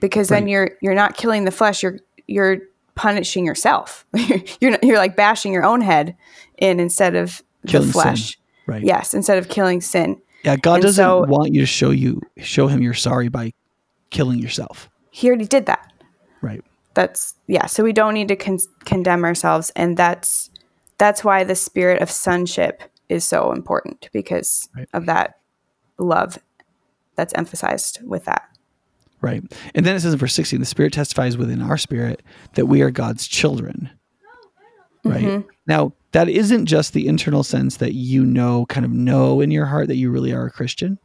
[0.00, 0.40] because right.
[0.40, 2.58] then you're you're not killing the flesh you're you're
[2.94, 4.06] punishing yourself.
[4.60, 6.16] you're you're like bashing your own head
[6.58, 8.32] in instead of killing the flesh.
[8.32, 8.40] Sin.
[8.66, 8.82] Right.
[8.84, 10.20] Yes, instead of killing sin.
[10.44, 13.52] Yeah, God and doesn't so, want you to show you show him you're sorry by
[14.10, 14.88] killing yourself.
[15.10, 15.92] He already did that.
[16.40, 16.62] Right.
[16.94, 20.50] That's yeah, so we don't need to con- condemn ourselves and that's
[20.98, 24.88] that's why the spirit of sonship is so important because Right.
[24.92, 25.38] of that
[25.98, 26.38] love
[27.16, 28.48] that's emphasized with that.
[29.20, 29.42] Right.
[29.74, 32.22] And then it says in verse 16, the Spirit testifies within our spirit
[32.54, 33.90] that we are God's children.
[35.04, 35.24] Right.
[35.24, 35.44] Mhm.
[35.66, 39.66] Now, that isn't just the internal sense that you know, kind of know in your
[39.66, 40.98] heart that you really are a Christian.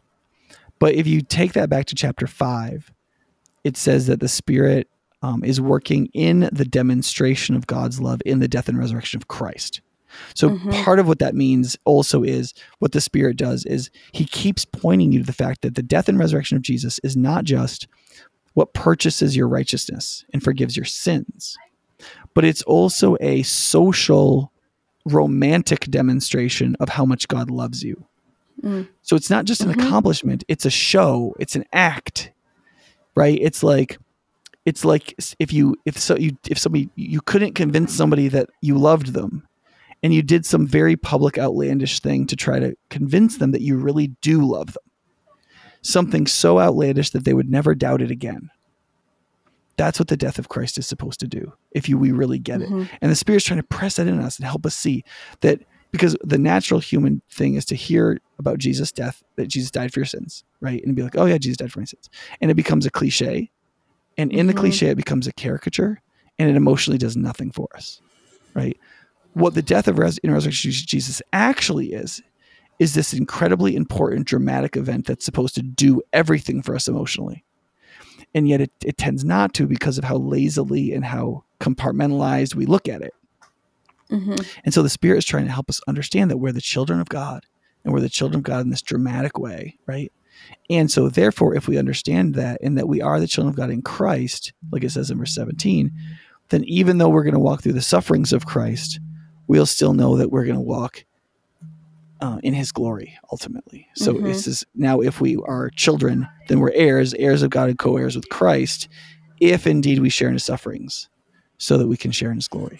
[0.79, 2.91] But if you take that back to chapter five,
[3.63, 4.87] it says that the Spirit
[5.21, 9.27] um, is working in the demonstration of God's love in the death and resurrection of
[9.27, 9.81] Christ.
[10.35, 10.83] So Mhm.
[10.83, 15.11] part of what that means also is what the Spirit does is He keeps pointing
[15.11, 17.87] you to the fact that the death and resurrection of Jesus is not just
[18.53, 21.57] what purchases your righteousness and forgives your sins,
[22.33, 24.51] but it's also a social,
[25.05, 28.05] romantic demonstration of how much God loves you.
[28.63, 28.87] Mm.
[29.01, 29.85] So it's not just an Mhm.
[29.85, 32.31] accomplishment, it's a show, it's an act.
[33.15, 33.39] Right?
[33.41, 33.97] It's like
[34.65, 38.77] it's like if you if so you if somebody you couldn't convince somebody that you
[38.77, 39.47] loved them
[40.03, 43.77] and you did some very public outlandish thing to try to convince them that you
[43.77, 44.83] really do love them.
[45.81, 48.49] Something so outlandish that they would never doubt it again.
[49.77, 52.61] That's what the death of Christ is supposed to do if you we really get
[52.61, 52.69] it.
[52.69, 52.89] Mhm.
[53.01, 55.03] And the Spirit's trying to press that in us and help us see
[55.39, 59.93] that because the natural human thing is to hear about Jesus' death, that Jesus died
[59.93, 60.83] for your sins, right?
[60.85, 62.09] And be like, oh yeah, Jesus died for my sins.
[62.41, 63.49] And it becomes a cliche.
[64.17, 64.57] And in the Mhm.
[64.59, 66.01] cliche, it becomes a caricature
[66.37, 68.01] and it emotionally does nothing for us,
[68.53, 68.77] right?
[69.33, 72.21] What the death of res- in resurrection of Jesus actually is,
[72.79, 77.43] is this incredibly important dramatic event that's supposed to do everything for us emotionally.
[78.33, 82.65] And yet it, it tends not to because of how lazily and how compartmentalized we
[82.65, 83.13] look at it.
[84.09, 84.45] Mhm.
[84.63, 87.09] And so the Spirit is trying to help us understand that we're the children of
[87.09, 87.45] God
[87.83, 90.11] and we're the children of God in this dramatic way, right?
[90.69, 93.69] And so, therefore, if we understand that and that we are the children of God
[93.69, 95.91] in Christ, like it says in verse 17,
[96.49, 98.99] then even though we're going to walk through the sufferings of Christ,
[99.49, 101.03] we'll still know that we're going to walk
[102.21, 103.87] uh, in his glory ultimately.
[103.95, 104.23] So, Mhm.
[104.25, 107.97] this is now if we are children, then we're heirs, heirs of God and co
[107.97, 108.87] heirs with Christ,
[109.41, 111.09] if indeed we share in his sufferings,
[111.57, 112.79] so that we can share in his glory.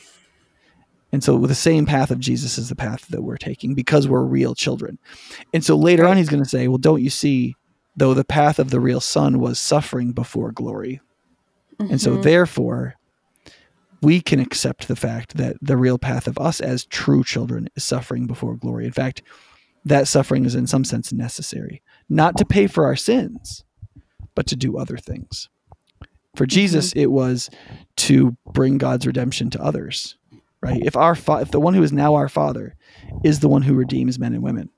[1.12, 4.08] And so with the same path of Jesus is the path that we're taking because
[4.08, 5.00] we're real children.
[5.54, 7.56] And so later on, he's going to say, Well, don't you see,
[7.96, 11.02] though the path of the real son was suffering before glory.
[11.80, 12.22] And so Mhm.
[12.24, 12.96] therefore,
[14.02, 17.84] we can accept the fact that the real path of us as true children is
[17.84, 18.86] suffering before glory.
[18.86, 19.22] In fact,
[19.86, 23.64] that suffering is in some sense necessary, not to pay for our sins,
[24.36, 25.50] but to do other things.
[26.36, 26.56] For mm-hmm.
[26.56, 27.50] Jesus, it was
[27.98, 30.18] to bring God's redemption to others,
[30.62, 30.82] right?
[30.84, 32.76] If our fa- if the one who is now our Father
[33.24, 34.70] is the one who redeems men and women,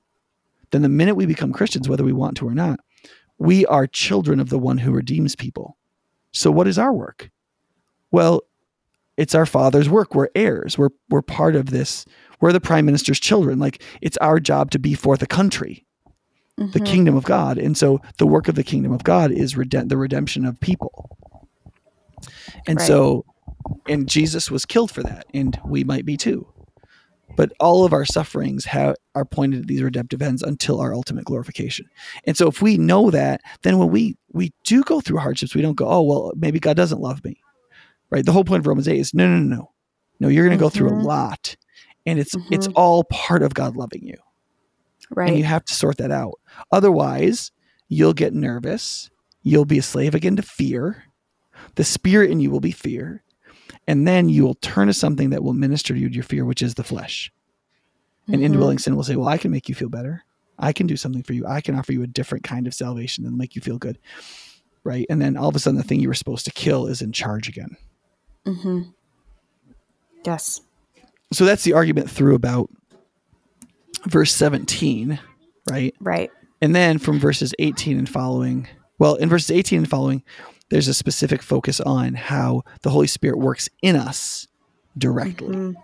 [0.70, 2.80] then the minute we become Christians, whether we want to or not,
[3.38, 5.76] we are children of the one who redeems people.
[6.32, 7.30] So, what is our work?
[8.10, 8.42] Well,
[9.16, 10.14] it's our Father's work.
[10.14, 10.76] We're heirs.
[10.78, 12.04] We're we're part of this.
[12.40, 13.58] We're the Prime Minister's children.
[13.58, 15.84] Like it's our job to be for the country
[16.58, 16.86] the Mhm.
[16.86, 17.56] kingdom of God.
[17.58, 21.16] And so the work of the kingdom of God is rede- the redemption of people.
[22.66, 22.86] And Right.
[22.86, 23.24] so,
[23.88, 26.46] and Jesus was killed for that, and we might be too.
[27.36, 31.24] But all of our sufferings have, are pointed at these redemptive ends until our ultimate
[31.24, 31.86] glorification.
[32.26, 35.62] And so, if we know that, then when we we do go through hardships, we
[35.62, 37.41] don't go, "Oh, well, maybe God doesn't love me."
[38.12, 38.24] Right?
[38.26, 39.70] The whole point of Romans eight is no, no, no, no,
[40.20, 40.28] no.
[40.28, 41.04] You're going to go through a Mhm.
[41.04, 41.56] lot,
[42.06, 42.72] and it's it's Mhm.
[42.76, 44.18] all part of God loving you
[45.10, 45.28] right.
[45.30, 46.34] and you have to sort that out.
[46.70, 47.50] Otherwise,
[47.88, 49.10] you'll get nervous.
[49.42, 51.04] You'll be a slave again to fear.
[51.76, 53.22] The spirit in you will be fear.
[53.88, 56.44] And then you will turn to something that will minister to you to your fear,
[56.44, 57.32] which is the flesh.
[58.28, 58.44] And Mhm.
[58.44, 60.22] indwelling sin will say, Well, I can make you feel better.
[60.58, 61.46] I can do something for you.
[61.46, 63.98] I can offer you a different kind of salvation that'll make you feel good.
[64.84, 65.06] Right.
[65.10, 67.12] And then all of a sudden, the thing you were supposed to kill is in
[67.12, 67.76] charge again.
[68.46, 68.92] Mhm.
[70.24, 70.60] Yes.
[71.32, 72.70] So that's the argument through about
[74.06, 75.18] verse 17.
[75.70, 75.94] Right.
[76.00, 76.30] Right.
[76.60, 78.68] And then from verses 18 and following,
[78.98, 80.22] well, in verses 18 and following,
[80.70, 84.46] there's a specific focus on how the Holy Spirit works in us
[84.96, 85.54] directly.
[85.56, 85.74] Mhm.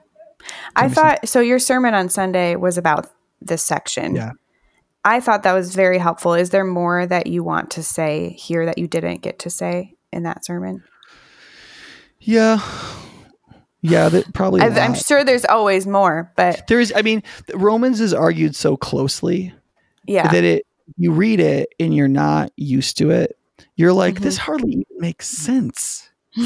[0.76, 1.40] I thought so.
[1.40, 4.14] Your sermon on Sunday was about this section.
[4.14, 4.32] Yeah.
[5.04, 6.34] I thought that was very helpful.
[6.34, 9.94] Is there more that you want to say here that you didn't get to say
[10.12, 10.84] in that sermon?
[12.20, 12.60] Yeah.
[13.80, 14.60] Yeah, that probably.
[14.60, 16.92] I, am sure there's always more, but there is.
[16.96, 17.22] I mean,
[17.54, 19.54] Romans is argued so closely
[20.06, 20.66] yeah, that it
[20.96, 23.38] you read it and you're not used to it.
[23.76, 24.20] You're like, Mhm.
[24.22, 26.10] this hardly even makes sense.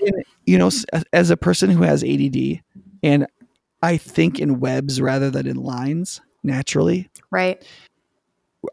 [0.00, 0.70] And, you know,
[1.14, 2.60] as a person who has ADD,
[3.02, 3.26] and
[3.82, 7.08] I think in webs rather than in lines naturally.
[7.30, 7.64] right.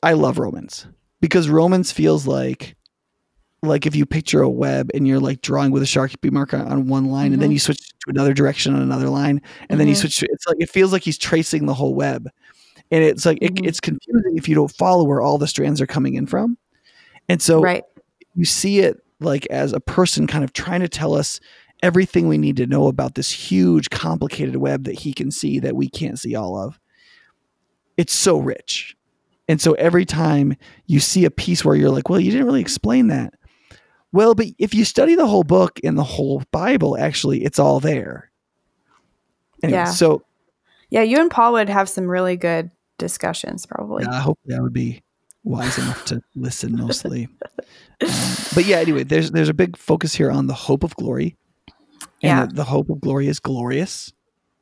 [0.03, 0.87] I love Romans
[1.21, 2.75] because Romans feels like
[3.63, 6.87] like if you picture a web and you're like drawing with a sharpie marker on
[6.87, 7.33] one line mm-hmm.
[7.33, 7.53] and then mm-hmm.
[7.53, 9.77] you switch to another direction on another line and mm-hmm.
[9.77, 10.01] then you mm-hmm.
[10.01, 12.27] switch to, it's like it feels like he's tracing the whole web
[12.89, 13.63] and it's like mm-hmm.
[13.63, 16.57] it, it's confusing if you don't follow where all the strands are coming in from
[17.29, 17.83] and so right.
[18.35, 21.39] you see it like as a person kind of trying to tell us
[21.83, 25.75] everything we need to know about this huge complicated web that he can see that
[25.75, 26.79] we can't see all of
[27.97, 28.95] it's so rich
[29.47, 30.55] and so every time
[30.87, 33.33] you see a piece where you're like well you didn't really explain that
[34.11, 37.79] well but if you study the whole book and the whole bible actually it's all
[37.79, 38.31] there
[39.63, 40.23] anyway, yeah so
[40.89, 44.73] yeah you and paul would have some really good discussions probably yeah, hopefully i would
[44.73, 45.01] be
[45.43, 47.27] wise enough to listen mostly
[48.01, 48.09] um,
[48.53, 51.35] but yeah anyway there's there's a big focus here on the hope of glory
[52.21, 52.45] yeah.
[52.45, 54.13] the, the hope of glory is glorious,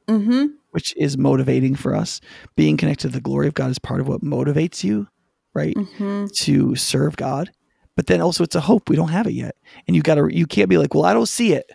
[0.08, 0.48] mm-hmm.
[0.72, 2.22] which is motivating for us.
[2.56, 5.08] Being connected to the glory of God is part of what motivates you,
[5.54, 5.76] right?
[5.76, 6.28] Mm-hmm.
[6.44, 7.52] To serve God.
[8.00, 8.88] But then also it's a hope.
[8.88, 9.58] We don't have it yet.
[9.86, 11.70] And you gotta you can't be like, well, I don't see it.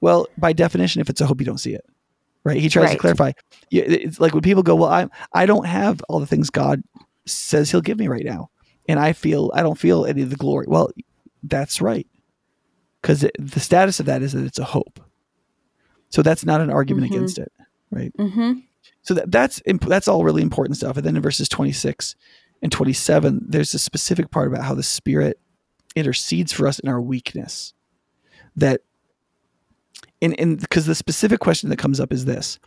[0.00, 1.84] Well, by definition, if it's a hope, you don't see it.
[2.42, 2.60] Right.
[2.60, 2.92] He tries right.
[2.94, 3.30] to clarify.
[3.70, 6.82] It's like when people go, Well, I I don't have all the things God
[7.26, 8.50] says he'll give me right now.
[8.88, 10.66] And I feel I don't feel any of the glory.
[10.68, 10.90] Well,
[11.44, 12.08] that's right.
[13.00, 14.98] Because the status of that is that it's a hope.
[16.08, 17.18] So that's not an argument mm-hmm.
[17.18, 17.52] against it,
[17.92, 18.12] right?
[18.18, 18.52] Mm-hmm.
[19.02, 20.96] So that, that's that's all really important stuff.
[20.96, 22.16] And then in verses 26
[22.62, 25.38] and 27, there's a specific part about how the Spirit
[25.94, 27.72] intercedes for us in our weakness.
[28.56, 28.82] That
[30.20, 32.58] in in because the specific question that comes up is this: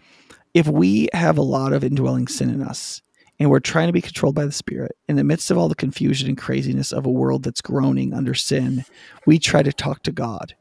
[0.54, 3.02] if we have a lot of indwelling sin in us,
[3.40, 5.76] and we're trying to be controlled by the Spirit in the midst of all the
[5.76, 8.86] confusion and craziness of a world that's groaning under sin,
[9.26, 10.56] we try to talk to God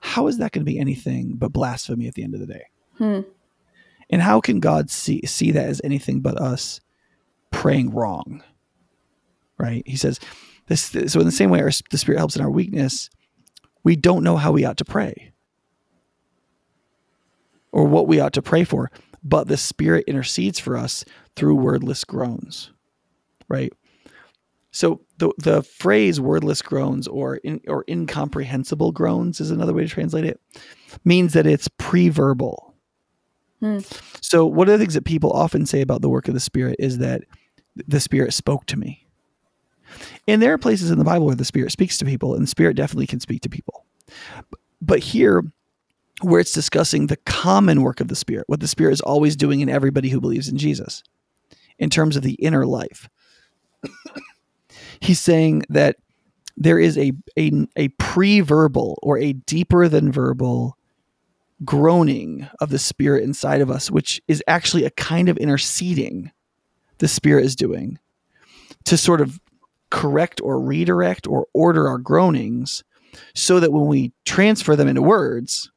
[0.00, 2.64] how is that going to be anything but blasphemy at the end of the day?
[2.98, 3.20] Hmm.
[4.08, 6.80] And how can God see see that as anything but us
[7.50, 8.42] praying wrong?
[9.58, 9.82] Right?
[9.86, 10.20] He says
[10.66, 10.82] this.
[10.82, 13.10] So in the same way, our, the Spirit helps in our weakness.
[13.84, 15.32] We don't know how we ought to pray,
[17.72, 18.90] or what we ought to pray for,
[19.22, 21.04] but the Spirit intercedes for us
[21.36, 22.70] through wordless groans.
[23.48, 23.72] Right?
[24.72, 29.88] So the the phrase wordless groans or in, or incomprehensible groans is another way to
[29.88, 30.38] translate it
[31.02, 32.74] means that it's pre-verbal.
[33.60, 33.78] Hmm.
[34.20, 36.76] So one of the things that people often say about the work of the spirit
[36.78, 37.22] is that
[37.74, 39.05] the spirit spoke to me.
[40.28, 42.48] And there are places in the Bible where the spirit speaks to people and the
[42.48, 43.84] spirit definitely can speak to people.
[44.80, 45.42] But here
[46.22, 49.60] where it's discussing the common work of the spirit, what the spirit is always doing
[49.60, 51.02] in everybody who believes in Jesus
[51.78, 53.08] in terms of the inner life
[55.00, 55.96] he's saying that
[56.56, 60.76] there is a a, a pre-verbal or a deeper than verbal
[61.64, 66.30] groaning of the spirit inside of us which is actually a kind of interceding
[66.98, 67.98] the spirit is doing
[68.84, 69.40] to sort of
[69.90, 72.82] correct or redirect or order our groanings
[73.34, 75.70] so that when we transfer them into words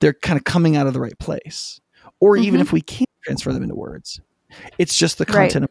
[0.00, 1.80] they're kind of coming out of the right place
[2.20, 2.44] or mm-hmm.
[2.44, 4.20] even if we can't transfer them into words
[4.78, 5.70] it's just the content right.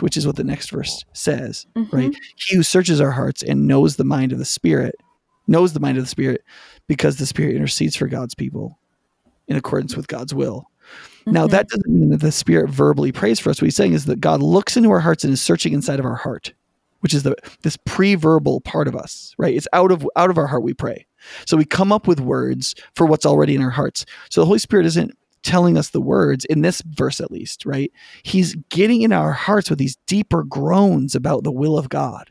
[0.00, 1.96] which is what the next verse says, mm-hmm.
[1.96, 2.14] right?
[2.36, 4.94] He who searches our hearts and knows the mind of the Spirit,
[5.46, 6.42] knows the mind of the Spirit
[6.86, 8.78] because the Spirit intercedes for God's people
[9.48, 10.66] in accordance with God's will.
[11.20, 11.32] Mm-hmm.
[11.32, 13.60] Now, that doesn't mean that the Spirit verbally prays for us.
[13.60, 16.06] What he's saying is that God looks into our hearts and is searching inside of
[16.06, 16.52] our heart,
[17.00, 19.54] which is the this pre-verbal part of us, right?
[19.54, 21.06] It's out of out of our heart we pray.
[21.46, 24.06] So we come up with words for what's already in our hearts.
[24.30, 27.90] So the Holy Spirit isn't telling us the words in this verse at least, right?
[28.22, 32.30] He's getting in our hearts with these deeper groans about the will of God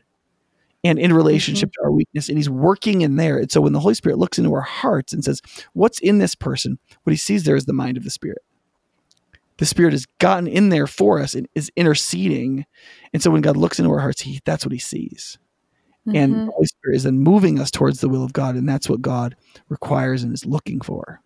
[0.84, 1.82] and in relationship mm-hmm.
[1.82, 2.28] to our weakness.
[2.28, 3.38] And he's working in there.
[3.38, 5.42] And so when the Holy Spirit looks into our hearts and says,
[5.72, 6.78] What's in this person?
[7.02, 8.42] What he sees there is the mind of the Spirit.
[9.60, 12.64] The Spirit has gotten in there for us and is interceding.
[13.12, 15.36] And so when God looks into our hearts, he that's what he sees.
[16.08, 16.16] Mm-hmm.
[16.16, 18.54] And the Holy Spirit is then moving us towards the will of God.
[18.54, 19.36] And that's what God
[19.68, 21.20] requires and is looking for.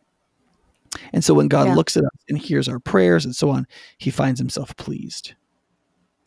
[1.13, 1.75] And so when God yeah.
[1.77, 3.69] looks at us and hears our prayers and so on,
[3.99, 5.35] he finds himself pleased.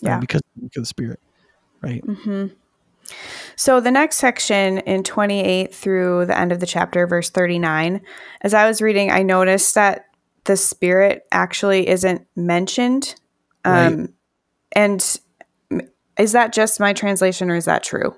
[0.01, 0.13] Yeah.
[0.13, 0.21] Right?
[0.21, 1.19] Because of the Spirit.
[1.81, 2.05] Right.
[2.05, 2.55] Mm-hmm.
[3.57, 7.99] So the next section in 28 through the end of the chapter, verse 39,
[8.41, 10.05] as I was reading, I noticed that
[10.47, 13.15] the Spirit actually isn't mentioned.
[13.63, 14.09] Um, right.
[14.71, 15.19] And
[16.17, 18.15] is that just my translation or is that true?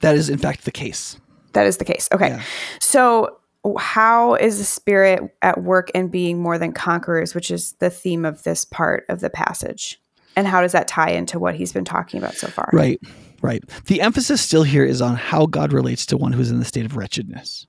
[0.00, 1.18] That is, in fact, the case.
[1.52, 2.08] That is the case.
[2.12, 2.28] Okay.
[2.28, 2.42] Yeah.
[2.80, 3.38] So
[3.78, 8.24] how is the spirit at work in being more than conquerors, which is the theme
[8.24, 10.00] of this part of the passage?
[10.36, 12.68] And how does that tie into what he's been talking about so far?
[12.72, 13.00] Right,
[13.40, 13.62] right.
[13.86, 16.84] The emphasis still here is on how God relates to one who's in the state
[16.84, 17.66] of wretchedness,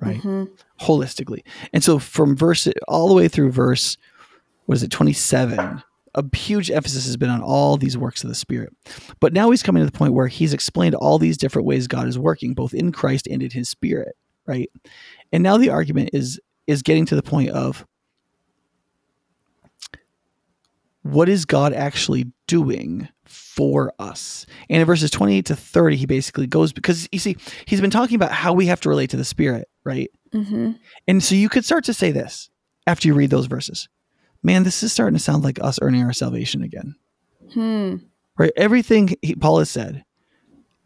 [0.00, 0.18] right?
[0.18, 0.44] Mm-hmm.
[0.80, 1.42] Holistically.
[1.72, 3.96] And so from verse all the way through verse,
[4.66, 5.82] what is it, 27,
[6.14, 8.74] a huge emphasis has been on all these works of the Spirit.
[9.20, 12.08] But now he's coming to the point where he's explained all these different ways God
[12.08, 14.70] is working, both in Christ and in his Spirit, right?
[15.32, 17.84] And now the argument is is getting to the point of
[21.02, 24.46] what is God actually doing for us?
[24.68, 28.16] And in verses 28 to 30, he basically goes because you see, he's been talking
[28.16, 30.10] about how we have to relate to the Spirit, right?
[30.32, 30.72] Mm-hmm.
[31.08, 32.50] And so you could start to say this
[32.86, 33.88] after you read those verses
[34.42, 36.94] man, this is starting to sound like us earning our salvation again.
[37.52, 37.96] Hmm.
[38.38, 38.52] Right?
[38.56, 40.04] Everything he, Paul has said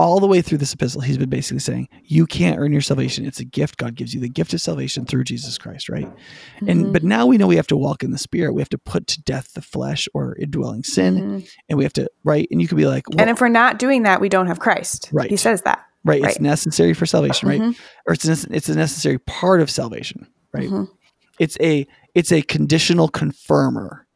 [0.00, 3.24] all the way through this epistle, he's been basically saying, you can't earn your salvation.
[3.24, 3.76] It's a gift.
[3.76, 6.08] God gives you the gift of salvation through Jesus Christ, right?
[6.08, 6.68] Mm-hmm.
[6.68, 8.54] And but now we know we have to walk in the spirit.
[8.54, 11.16] We have to put to death the flesh or indwelling sin.
[11.16, 11.46] Mm-hmm.
[11.68, 12.48] And we have to, right?
[12.50, 14.58] And you could be like, well, And if we're not doing that, we don't have
[14.58, 15.10] Christ.
[15.12, 15.30] Right.
[15.30, 15.86] He says that.
[16.04, 16.20] Right.
[16.22, 16.30] right.
[16.30, 17.60] It's necessary for salvation, right?
[17.60, 17.80] Mm-hmm.
[18.06, 20.68] Or it's a, it's a necessary part of salvation, right?
[20.68, 20.92] Mm-hmm.
[21.38, 24.06] It's a it's a conditional confirmer,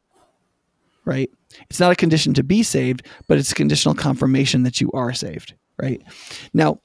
[1.03, 1.29] right?
[1.69, 5.13] It's not a condition to be saved, but it's a conditional confirmation that you are
[5.13, 6.01] saved, right?
[6.53, 6.79] Now,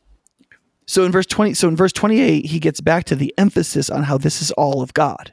[0.86, 4.02] so in verse 20, so in verse 28, he gets back to the emphasis on
[4.02, 5.32] how this is all of God.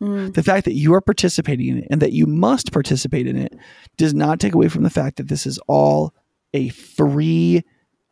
[0.00, 0.34] Mm.
[0.34, 3.54] The fact that you are participating in it and that you must participate in it
[3.96, 6.12] does not take away from the fact that this is all
[6.54, 7.62] a free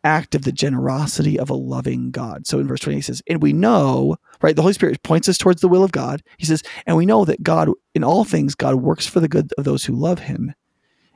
[0.04, 2.46] act of the generosity of a loving God.
[2.46, 4.56] So in verse 20, he says, And we know, right?
[4.56, 6.22] The Holy Spirit points us towards the will of God.
[6.38, 9.52] He says, And we know that God, in all things, God works for the good
[9.58, 10.54] of those who love him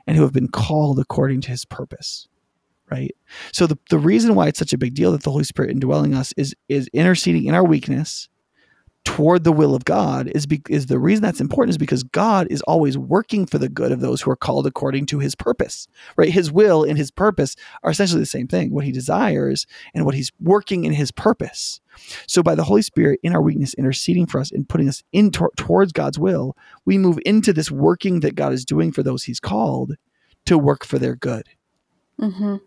[0.07, 2.27] and who have been called according to his purpose.
[2.91, 3.15] Right.
[3.51, 6.13] So the, the reason why it's such a big deal that the Holy Spirit indwelling
[6.13, 8.29] us is is interceding in our weakness
[9.05, 12.47] toward the will of God is be, is the reason that's important is because God
[12.49, 15.87] is always working for the good of those who are called according to his purpose.
[16.17, 16.31] Right?
[16.31, 18.73] His will and his purpose are essentially the same thing.
[18.73, 21.79] What he desires and what he's working in his purpose.
[22.27, 25.31] So by the Holy Spirit in our weakness interceding for us and putting us in
[25.31, 29.23] to- towards God's will, we move into this working that God is doing for those
[29.23, 29.95] he's called
[30.45, 31.47] to work for their good.
[32.19, 32.57] Mm-hmm.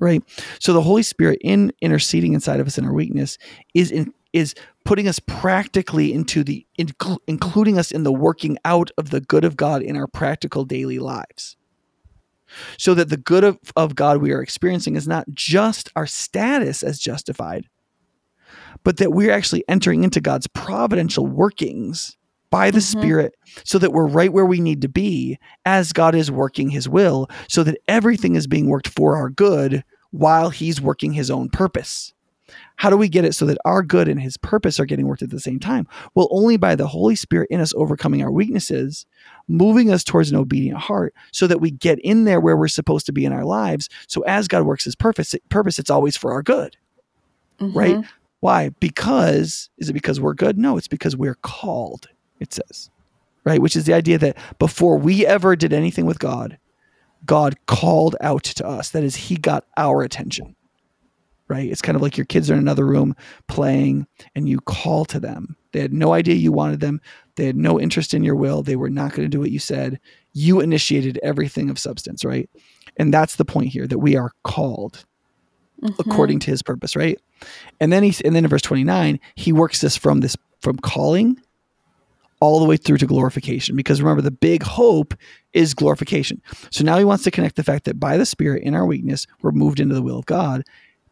[0.00, 0.22] Right.
[0.60, 3.36] So the Holy Spirit in interceding inside of us in our weakness
[3.74, 4.54] is in, is
[4.84, 9.44] putting us practically into the inc- including us in the working out of the good
[9.44, 11.56] of God in our practical daily lives.
[12.78, 16.82] So that the good of, of God we are experiencing is not just our status
[16.82, 17.66] as justified,
[18.84, 22.16] but that we're actually entering into God's providential workings
[22.50, 23.00] by the mm-hmm.
[23.00, 26.88] Spirit so that we're right where we need to be as God is working His
[26.88, 31.50] will, so that everything is being worked for our good while He's working His own
[31.50, 32.14] purpose.
[32.78, 35.22] How do we get it so that our good and his purpose are getting worked
[35.22, 35.88] at the same time?
[36.14, 39.04] Well, only by the Holy Spirit in us overcoming our weaknesses,
[39.48, 43.04] moving us towards an obedient heart so that we get in there where we're supposed
[43.06, 43.88] to be in our lives.
[44.06, 46.76] So as God works his purpose, purpose it's always for our good.
[47.60, 47.76] Mm-hmm.
[47.76, 48.04] Right?
[48.38, 48.68] Why?
[48.78, 50.56] Because is it because we're good?
[50.56, 52.06] No, it's because we're called,
[52.38, 52.90] it says.
[53.42, 53.60] Right?
[53.60, 56.58] Which is the idea that before we ever did anything with God,
[57.26, 58.90] God called out to us.
[58.90, 60.54] That is, he got our attention
[61.48, 61.70] right?
[61.70, 65.18] It's kind of like your kids are in another room playing and you call to
[65.18, 65.56] them.
[65.72, 67.00] They had no idea you wanted them.
[67.36, 68.62] They had no interest in your will.
[68.62, 70.00] They were not going to do what you said.
[70.32, 72.48] You initiated everything of substance, right?
[72.96, 75.04] And that's the point here that we are called
[75.82, 76.00] mm-hmm.
[76.00, 77.18] according to his purpose, right?
[77.80, 81.40] And then he and then in verse 29, he works this from this from calling
[82.40, 85.14] all the way through to glorification because remember the big hope
[85.52, 86.40] is glorification.
[86.70, 89.26] So now he wants to connect the fact that by the spirit in our weakness
[89.42, 90.64] we're moved into the will of God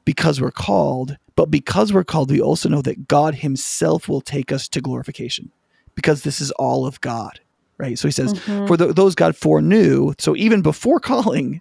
[0.06, 4.50] because we're called, but because we're called, we also know that God Himself will take
[4.50, 5.52] us to glorification
[5.94, 7.40] because this is all of God,
[7.76, 7.98] right?
[7.98, 8.66] So He says, mm-hmm.
[8.66, 11.60] For the, those God foreknew, so even before calling,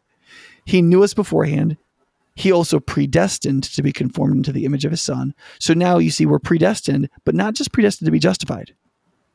[0.66, 1.76] He knew us beforehand.
[2.38, 5.34] He also predestined to be conformed into the image of His Son.
[5.60, 8.74] So now you see, we're predestined, but not just predestined to be justified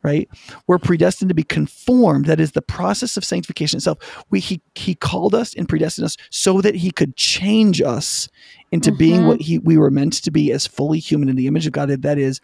[0.03, 0.29] right?
[0.67, 2.27] We're predestined to be conformed.
[2.27, 4.25] That is the process of sanctification itself.
[4.31, 8.29] We he he called us and predestined us so that he could change us
[8.73, 8.99] into mm-hmm.
[8.99, 11.73] being what he we were meant to be as fully human in the image of
[11.73, 11.89] God.
[11.89, 12.41] That is,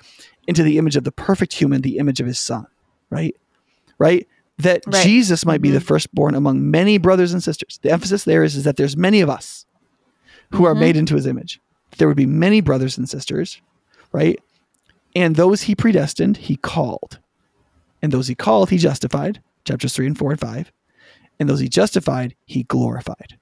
[0.46, 2.66] into the image of the perfect human, the image of his son.
[3.10, 3.36] Right,
[3.98, 4.26] right.
[4.58, 5.04] That right.
[5.04, 5.62] Jesus might mm-hmm.
[5.62, 5.86] be the mm-hmm.
[5.86, 7.78] firstborn among many brothers and sisters.
[7.82, 9.66] The emphasis there is, is that there's many of us
[10.50, 10.66] who mm-hmm.
[10.66, 11.60] are made into his image.
[11.98, 13.60] There would be many brothers and sisters,
[14.12, 14.40] right?
[15.14, 17.18] And those he predestined, he called
[18.06, 20.72] and those he called, he justified, chapters 3 and 4 and 5.
[21.40, 23.36] And those he justified, he glorified.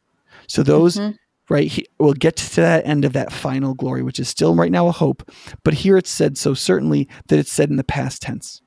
[0.47, 1.17] So those, mm-hmm.
[1.51, 4.73] right, he, we'll get to that end of that final glory, which is still right
[4.73, 5.31] now a hope.
[5.65, 8.63] But here it's said so certainly that it's said in the past tense.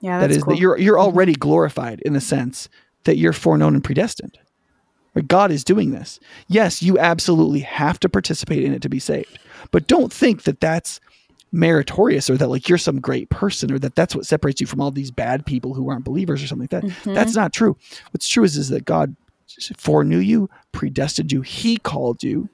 [0.00, 0.54] Yeah, that is cool.
[0.54, 2.68] that you're you're already glorified in the sense
[3.04, 4.36] that you're foreknown and predestined.
[5.14, 5.26] Right?
[5.26, 6.18] God is doing this.
[6.48, 9.38] Yes, you absolutely have to participate in it to be saved,
[9.70, 11.00] but don't think that that's
[11.56, 14.80] meritorious or that like you're some great person or that that's what separates you from
[14.80, 16.84] all these bad people who aren't believers or something like that.
[16.84, 17.14] Mm-hmm.
[17.14, 17.76] That's not true.
[18.12, 19.16] What's true is, is that God
[19.76, 22.48] foreknew you, predestined you, He called you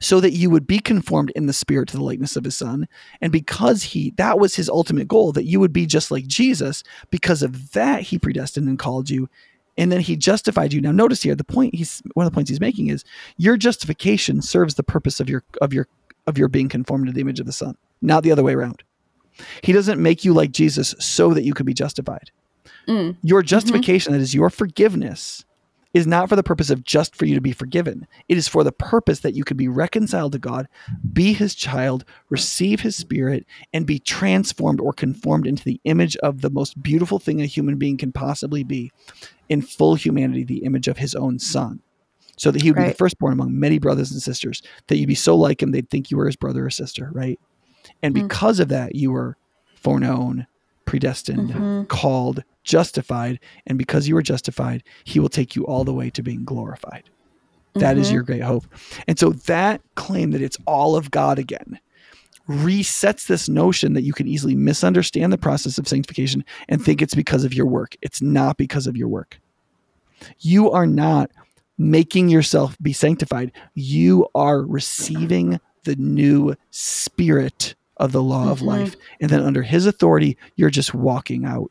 [0.00, 2.86] so that you would be conformed in the spirit to the likeness of his son
[3.20, 6.84] and because he that was his ultimate goal that you would be just like jesus
[7.10, 9.28] because of that he predestined and called you
[9.76, 12.48] and then he justified you now notice here the point he's one of the points
[12.48, 13.04] he's making is
[13.38, 15.88] your justification serves the purpose of your of your
[16.26, 18.82] of your being conformed to the image of the son not the other way around
[19.62, 22.30] he doesn't make you like jesus so that you could be justified
[22.86, 23.16] mm.
[23.22, 23.46] your mm-hmm.
[23.46, 24.18] justification mm-hmm.
[24.18, 25.44] that is your forgiveness
[25.94, 28.06] is not for the purpose of just for you to be forgiven.
[28.28, 30.68] It is for the purpose that you could be reconciled to God,
[31.12, 36.40] be his child, receive his spirit, and be transformed or conformed into the image of
[36.40, 38.90] the most beautiful thing a human being can possibly be
[39.48, 41.80] in full humanity, the image of his own son.
[42.38, 42.86] So that he would right.
[42.86, 45.90] be the firstborn among many brothers and sisters, that you'd be so like him, they'd
[45.90, 47.38] think you were his brother or sister, right?
[48.02, 49.36] And mm because of that, you were
[49.74, 50.46] foreknown,
[50.84, 51.84] predestined, mm-hmm.
[51.84, 56.22] called, justified, and because you were justified, he will take you all the way to
[56.22, 57.04] being glorified.
[57.74, 58.02] That mm-hmm.
[58.02, 58.64] is your great hope.
[59.08, 61.80] And so that claim that it's all of God again
[62.48, 67.14] resets this notion that you can easily misunderstand the process of sanctification and think it's
[67.14, 67.96] because of your work.
[68.02, 69.40] It's not because of your work.
[70.40, 71.30] You are not
[71.78, 73.52] making yourself be sanctified.
[73.74, 78.52] You are receiving the new spirit of the law mm-hmm.
[78.52, 78.96] of life.
[79.20, 81.70] And then under his authority, you're just walking out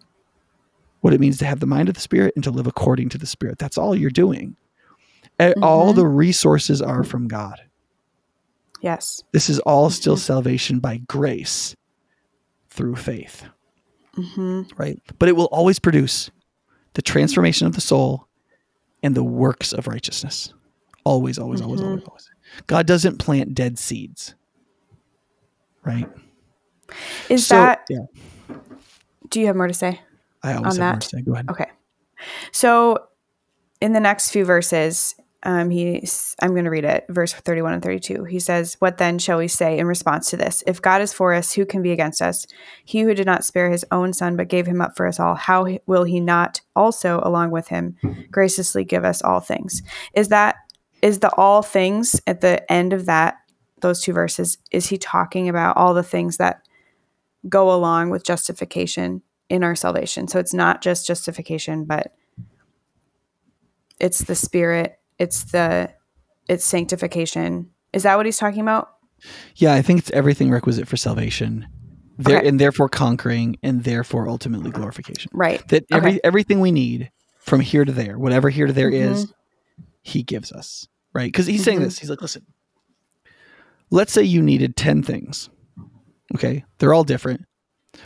[1.02, 3.18] what it means to have the mind of the Spirit and to live according to
[3.18, 3.58] the Spirit.
[3.58, 4.56] That's all you're doing.
[5.40, 5.64] Mm-hmm.
[5.64, 7.60] All the resources are from God.
[8.82, 9.24] Yes.
[9.32, 9.96] This is all mm-hmm.
[9.96, 11.76] still salvation by grace
[12.70, 13.44] through faith.
[14.16, 14.64] Mm-hmm.
[14.78, 15.02] Right?
[15.18, 16.30] But it will always produce
[16.94, 18.28] the transformation of the soul
[19.02, 20.54] and the works of righteousness.
[21.04, 22.10] Always, always, always, always, mm-hmm.
[22.10, 22.30] always.
[22.68, 24.36] God doesn't plant dead seeds.
[25.84, 26.08] Right?
[27.30, 27.86] Is so, that.
[27.90, 28.56] Yeah.
[29.30, 30.02] Do you have more to say?
[30.44, 30.94] I always have that?
[30.94, 31.22] more to say.
[31.22, 31.50] Go ahead.
[31.50, 31.68] Okay.
[32.52, 33.08] So
[33.80, 37.84] in the next few verses, um, he's I'm going to read it, verse 31 and
[37.84, 38.26] 32.
[38.26, 40.64] He says, What then shall we say in response to this?
[40.68, 42.46] If God is for us, who can be against us?
[42.86, 45.34] He who did not spare his own son, but gave him up for us all,
[45.34, 47.98] how will he not also, along with him,
[48.30, 49.82] graciously give us all things?
[50.14, 50.58] Is that,
[51.02, 53.38] is the all things at the end of that,
[53.82, 56.62] those two verses, is he talking about all the things that
[57.50, 59.22] go along with justification?
[59.52, 60.30] in our salvation.
[60.30, 62.14] So it's not just justification, but
[64.00, 65.94] it's the spirit, it's the
[66.48, 67.70] it's sanctification.
[67.92, 68.90] Is that what he's talking about?
[69.58, 71.68] Yeah, I think it's everything requisite for salvation.
[72.18, 72.48] There okay.
[72.48, 75.32] and therefore conquering and therefore ultimately glorification.
[75.34, 75.68] Right.
[75.68, 76.22] That every okay.
[76.24, 79.14] everything we need from here to there, whatever here to there mm-hmm.
[79.14, 79.34] is,
[80.02, 80.88] he gives us.
[81.14, 81.32] Right?
[81.32, 81.66] Because he's mm-hmm.
[81.66, 82.00] saying this.
[82.00, 82.46] He's like, listen,
[83.90, 85.50] let's say you needed 10 things.
[86.36, 86.64] Okay.
[86.78, 87.46] They're all different.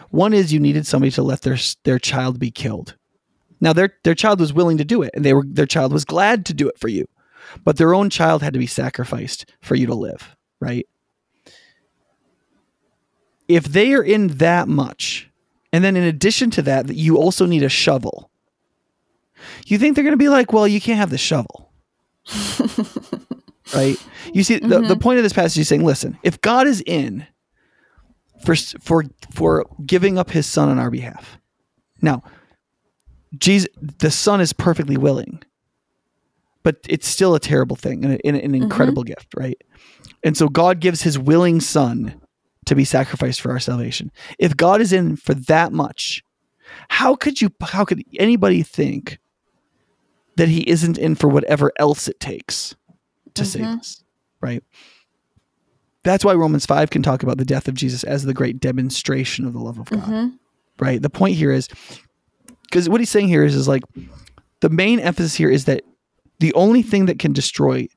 [0.09, 2.95] One is you needed somebody to let their their child be killed.
[3.61, 6.05] Now their their child was willing to do it, and they were their child was
[6.05, 7.05] glad to do it for you,
[7.63, 10.87] but their own child had to be sacrificed for you to live, right?
[13.47, 15.29] If they are in that much,
[15.71, 18.31] and then in addition to that, that you also need a shovel.
[19.67, 21.64] You think they're going to be like, well, you can't have the shovel.
[23.73, 23.97] Right?
[24.33, 24.67] You see, mm-hmm.
[24.67, 24.99] the, the mm-hmm.
[24.99, 27.25] point of this passage is saying, listen, if God is in,
[28.45, 31.39] for for for giving up his son on our behalf.
[32.01, 32.23] Now,
[33.37, 35.41] Jesus, the son is perfectly willing,
[36.63, 39.13] but it's still a terrible thing and an, an incredible mm-hmm.
[39.13, 39.57] gift, right?
[40.23, 42.21] And so God gives his willing son
[42.65, 44.11] to be sacrificed for our salvation.
[44.39, 46.23] If God is in for that much,
[46.89, 49.19] how could you how could anybody think
[50.35, 52.75] that he isn't in for whatever else it takes
[53.35, 53.49] to mm-hmm.
[53.49, 54.03] save us,
[54.41, 54.63] right?
[56.03, 59.45] That's why Romans 5 can talk about the death of Jesus as the great demonstration
[59.45, 60.03] of the love of God.
[60.03, 60.27] Mm-hmm.
[60.77, 61.01] Right?
[61.01, 61.67] The point here is
[62.63, 63.83] because what he's saying here is is like
[64.59, 65.83] the main emphasis here is that
[66.39, 67.87] the only thing that can destroy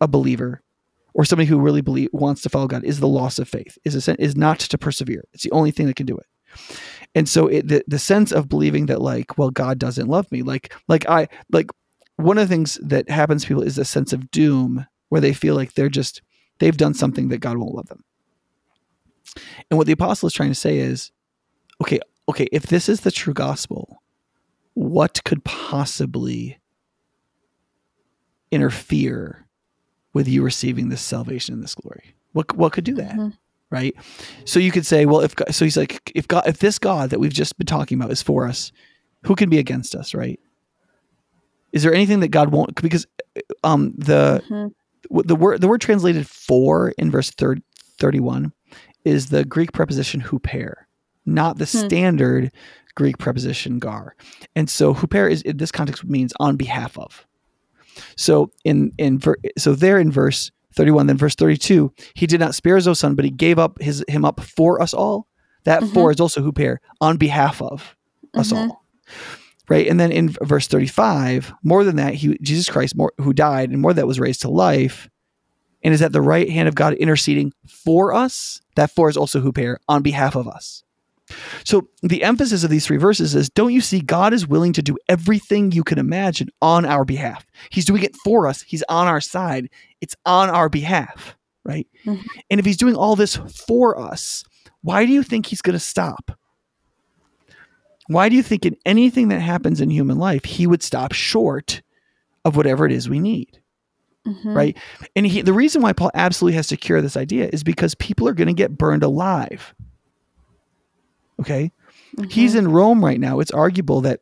[0.00, 0.62] a believer
[1.14, 3.78] or somebody who really believe wants to follow God is the loss of faith.
[3.84, 5.24] Is a, is not to persevere.
[5.32, 6.26] It's the only thing that can do it.
[7.16, 10.42] And so it, the the sense of believing that like well God doesn't love me
[10.42, 11.70] like like I like
[12.16, 15.32] one of the things that happens to people is a sense of doom where they
[15.32, 16.20] feel like they're just
[16.58, 18.04] they've done something that God won't love them.
[19.70, 21.10] And what the apostle is trying to say is,
[21.80, 24.02] okay, okay, if this is the true gospel,
[24.74, 26.58] what could possibly
[28.50, 29.46] interfere
[30.12, 32.14] with you receiving this salvation and this glory?
[32.32, 33.12] What what could do that?
[33.12, 33.28] Mm-hmm.
[33.70, 33.94] Right?
[34.44, 37.18] So you could say, well, if so he's like if God if this God that
[37.18, 38.72] we've just been talking about is for us,
[39.24, 40.38] who can be against us, right?
[41.72, 43.06] Is there anything that God won't because
[43.64, 44.68] um the mm-hmm
[45.10, 47.62] the word the word translated for in verse 30,
[47.98, 48.52] 31
[49.04, 50.74] is the Greek preposition huper,
[51.24, 51.86] not the hmm.
[51.86, 52.52] standard
[52.94, 54.16] Greek preposition gar.
[54.54, 57.26] And so huper is in this context means on behalf of.
[58.16, 59.20] So in in
[59.56, 63.14] so there in verse 31 then verse 32 he did not spare his own son
[63.14, 65.26] but he gave up his him up for us all.
[65.64, 65.94] That mm-hmm.
[65.94, 67.96] for is also huper on behalf of
[68.34, 68.70] us mm-hmm.
[68.70, 68.84] all.
[69.68, 69.88] Right?
[69.88, 73.80] And then in verse 35 more than that he Jesus Christ more, who died and
[73.80, 75.08] more that was raised to life
[75.82, 78.60] and is at the right hand of God interceding for us.
[78.76, 80.84] That for is also huper on behalf of us.
[81.64, 84.82] So the emphasis of these three verses is don't you see God is willing to
[84.82, 87.46] do everything you can imagine on our behalf.
[87.70, 88.62] He's doing it for us.
[88.62, 89.68] He's on our side.
[90.00, 91.86] It's on our behalf, right?
[92.04, 92.26] Mm-hmm.
[92.50, 94.44] And if he's doing all this for us,
[94.82, 96.38] why do you think he's going to stop?
[98.08, 101.82] Why do you think in anything that happens in human life he would stop short
[102.44, 103.60] of whatever it is we need?
[104.24, 104.56] Mm-hmm.
[104.56, 104.76] Right?
[105.14, 108.28] And he, the reason why Paul absolutely has to cure this idea is because people
[108.28, 109.74] are going to get burned alive
[111.40, 111.72] Okay.
[112.16, 112.30] Mm-hmm.
[112.30, 113.40] He's in Rome right now.
[113.40, 114.20] It's arguable that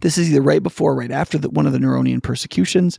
[0.00, 2.98] this is either right before or right after the, one of the Neronian persecutions.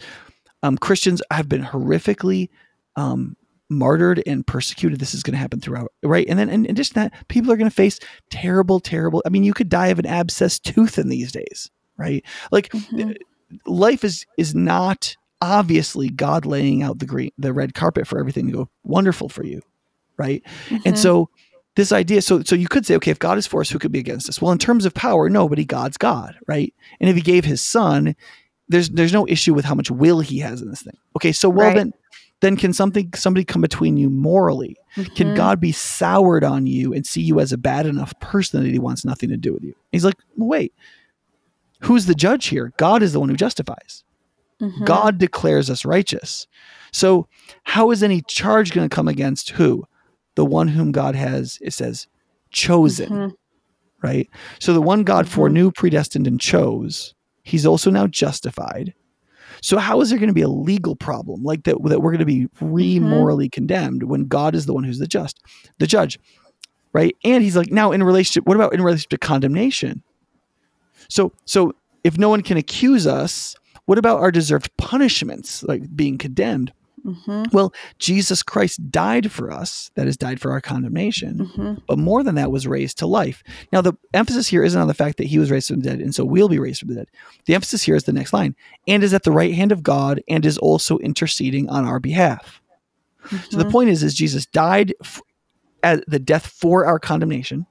[0.64, 2.50] Um, Christians have been horrifically
[2.96, 3.36] um,
[3.70, 5.00] martyred and persecuted.
[5.00, 6.28] This is going to happen throughout, right?
[6.28, 8.00] And then, in addition to that, people are going to face
[8.30, 9.22] terrible, terrible.
[9.26, 12.26] I mean, you could die of an abscessed tooth in these days, right?
[12.52, 13.12] Like, mm-hmm.
[13.66, 18.48] life is is not obviously God laying out the green, the red carpet for everything
[18.48, 19.62] to go wonderful for you,
[20.18, 20.44] right?
[20.68, 20.78] Mm-hmm.
[20.86, 21.30] And so
[21.80, 22.22] this idea.
[22.22, 24.28] So so you could say okay if god is for us who could be against
[24.30, 24.42] us?
[24.42, 26.74] Well in terms of power nobody god's god right?
[27.00, 28.16] And if he gave his son
[28.68, 30.98] there's there's no issue with how much will he has in this thing.
[31.16, 31.76] Okay so well right.
[31.76, 31.94] then
[32.42, 34.76] then can something somebody come between you morally?
[34.96, 35.14] Mm-hmm.
[35.14, 38.72] can god be soured on you and see you as a bad enough person that
[38.72, 39.76] he wants nothing to do with you?
[39.92, 40.74] He's like well, wait.
[41.82, 42.74] Who's the judge here?
[42.76, 44.04] God is the one who justifies.
[44.62, 44.84] Mm-hmm.
[44.84, 46.46] god declares us righteous.
[46.92, 47.28] So
[47.64, 49.86] how is any charge going to come against who
[50.36, 52.08] the one whom God has, it says,
[52.52, 53.10] chosen.
[53.10, 53.36] Mm-hmm.
[54.02, 54.30] Right?
[54.60, 55.36] So the one God mm-hmm.
[55.36, 57.14] foreknew, predestined, and chose,
[57.44, 58.94] he's also now justified.
[59.62, 62.20] So how is there going to be a legal problem like that that we're going
[62.20, 63.54] to be re-morally mm-hmm.
[63.54, 65.42] condemned when God is the one who's the just,
[65.80, 66.18] the judge,
[66.94, 67.14] right?
[67.26, 70.02] And he's like, now in relationship, what about in relationship to condemnation?
[71.10, 71.74] So so
[72.06, 76.72] if no one can accuse us, what about our deserved punishments, like being condemned?
[77.06, 77.44] Mm-hmm.
[77.52, 81.74] Well, Jesus Christ died for us, that is, died for our condemnation, mm-hmm.
[81.88, 83.44] but more than that, was raised to life.
[83.72, 86.00] Now, the emphasis here isn't on the fact that he was raised from the dead,
[86.00, 87.10] and so we'll be raised from the dead.
[87.46, 88.56] The emphasis here is the next line
[88.88, 92.62] and is at the right hand of God and is also interceding on our behalf.
[93.26, 93.38] Mm-hmm.
[93.50, 93.72] So the mm-hmm.
[93.72, 95.22] point is, is Jesus died f-
[95.84, 97.66] at the death for our condemnation.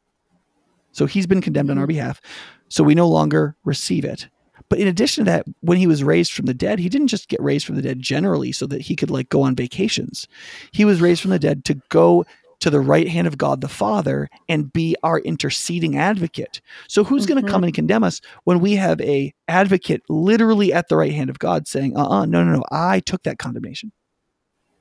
[0.93, 1.89] So he's been condemned on our mm-hmm.
[1.89, 2.21] behalf.
[2.69, 4.29] So we no longer receive it.
[4.69, 7.29] But in addition to that, when he was raised from the dead, he didn't just
[7.29, 10.29] get raised from the dead generally so that he could like go on vacations.
[10.73, 12.27] He was raised from the dead to go
[12.61, 16.61] to the right hand of God the Father and be our interceding advocate.
[16.89, 17.35] So who's mm-hmm.
[17.35, 21.13] going to come and condemn us when we have a advocate literally at the right
[21.13, 23.93] hand of God saying, "Uh-uh, no, no, no, I took that condemnation."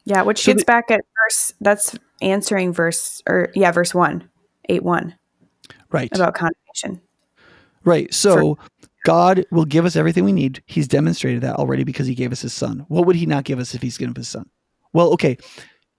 [0.06, 4.28] Yeah, which so gets back at verse that's answering verse or yeah, verse 1,
[4.70, 5.16] 8 1.
[5.92, 6.10] Right.
[6.14, 7.02] About condemnation.
[7.84, 8.14] Right.
[8.14, 10.62] So For, God will give us everything we need.
[10.66, 12.86] He's demonstrated that already because he gave us his son.
[12.90, 14.50] What would he not give us if he's given his son?
[14.92, 15.38] Well, okay,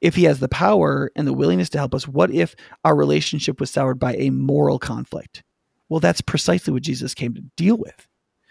[0.02, 2.54] if he has the power and the willingness to help us, what if
[2.84, 5.42] our relationship was soured by a moral conflict?
[5.88, 8.06] Well, that's precisely what Jesus came to deal with.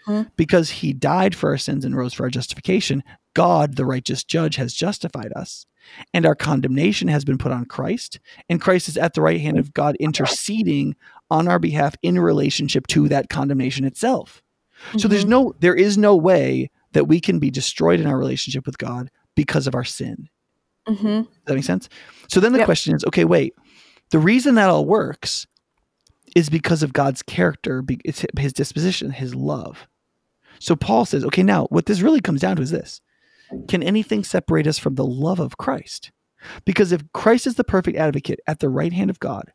[0.06, 0.22] Hmm.
[0.34, 3.04] Because he died for our sins and rose for our justification,
[3.34, 5.66] God, the righteous judge, has justified us.
[6.12, 8.18] And our condemnation has been put on Christ.
[8.48, 10.96] And Christ is at the right hand of God interceding
[11.30, 14.42] on our behalf in relationship to that condemnation itself.
[14.88, 14.98] Mm-hmm.
[14.98, 15.30] So there's mm-hmm.
[15.30, 19.10] no there is no way that we can be destroyed in our relationship with God
[19.34, 20.28] because of our sin.
[20.86, 21.06] Mm-hmm.
[21.06, 21.88] Does that make sense?
[22.28, 22.66] So then the yep.
[22.66, 23.54] question is, okay, wait.
[24.10, 25.46] The reason that all works
[26.34, 29.86] is because of God's character, it's his disposition, his love.
[30.60, 33.00] So Paul says, okay, now what this really comes down to is this.
[33.68, 36.10] Can anything separate us from the love of Christ?
[36.64, 39.52] Because if Christ is the perfect advocate at the right hand of God,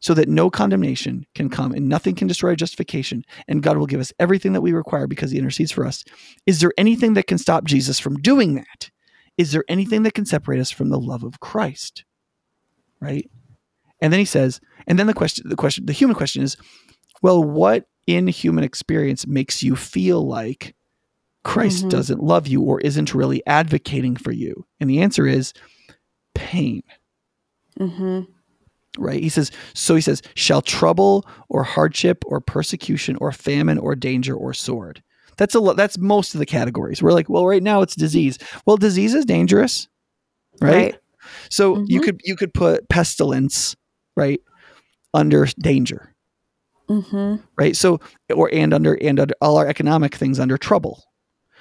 [0.00, 3.86] so that no condemnation can come and nothing can destroy our justification, and God will
[3.86, 6.04] give us everything that we require because He intercedes for us.
[6.46, 8.90] Is there anything that can stop Jesus from doing that?
[9.36, 12.04] Is there anything that can separate us from the love of Christ?
[13.00, 13.30] Right?
[14.00, 16.56] And then he says, and then the question, the question, the human question is,
[17.22, 20.74] well, what in human experience makes you feel like
[21.44, 21.90] Christ mm-hmm.
[21.90, 24.66] doesn't love you or isn't really advocating for you?
[24.78, 25.52] And the answer is
[26.34, 26.82] pain.
[27.78, 28.32] Mm-hmm
[29.00, 29.22] right?
[29.22, 34.34] He says, so he says, shall trouble or hardship or persecution or famine or danger
[34.34, 35.02] or sword.
[35.36, 35.76] That's a lot.
[35.76, 37.02] That's most of the categories.
[37.02, 38.38] We're like, well, right now it's disease.
[38.66, 39.88] Well, disease is dangerous,
[40.60, 40.72] right?
[40.72, 40.98] right.
[41.48, 41.84] So mm-hmm.
[41.88, 43.74] you could you could put pestilence,
[44.16, 44.40] right,
[45.14, 46.14] under danger.
[46.90, 47.36] Mm-hmm.
[47.56, 47.74] Right.
[47.74, 48.00] So
[48.34, 51.02] or and under and under all our economic things under trouble.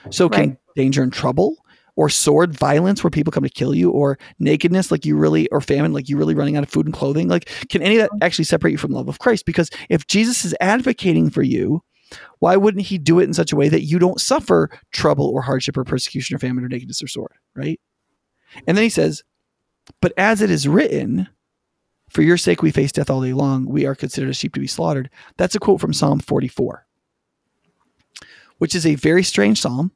[0.09, 0.57] So can right.
[0.75, 1.55] danger and trouble
[1.99, 5.59] or sword violence where people come to kill you or nakedness like you really or
[5.59, 8.25] famine like you really running out of food and clothing like can any of that
[8.25, 11.83] actually separate you from love of Christ because if Jesus is advocating for you
[12.39, 15.41] why wouldn't he do it in such a way that you don't suffer trouble or
[15.41, 17.81] hardship or persecution or famine or nakedness or sword, right?
[18.65, 19.21] And then he says,
[20.01, 21.27] But as it is written,
[22.09, 24.59] for your sake we face death all day long, we are considered a sheep to
[24.59, 25.09] be slaughtered.
[25.37, 26.87] That's a quote from Psalm 44,
[28.57, 29.91] which is a very strange psalm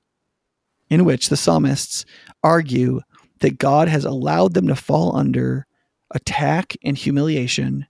[0.93, 2.05] in which the psalmists
[2.43, 3.01] argue
[3.39, 5.65] that God has allowed them to fall under
[6.11, 7.87] attack and humiliation,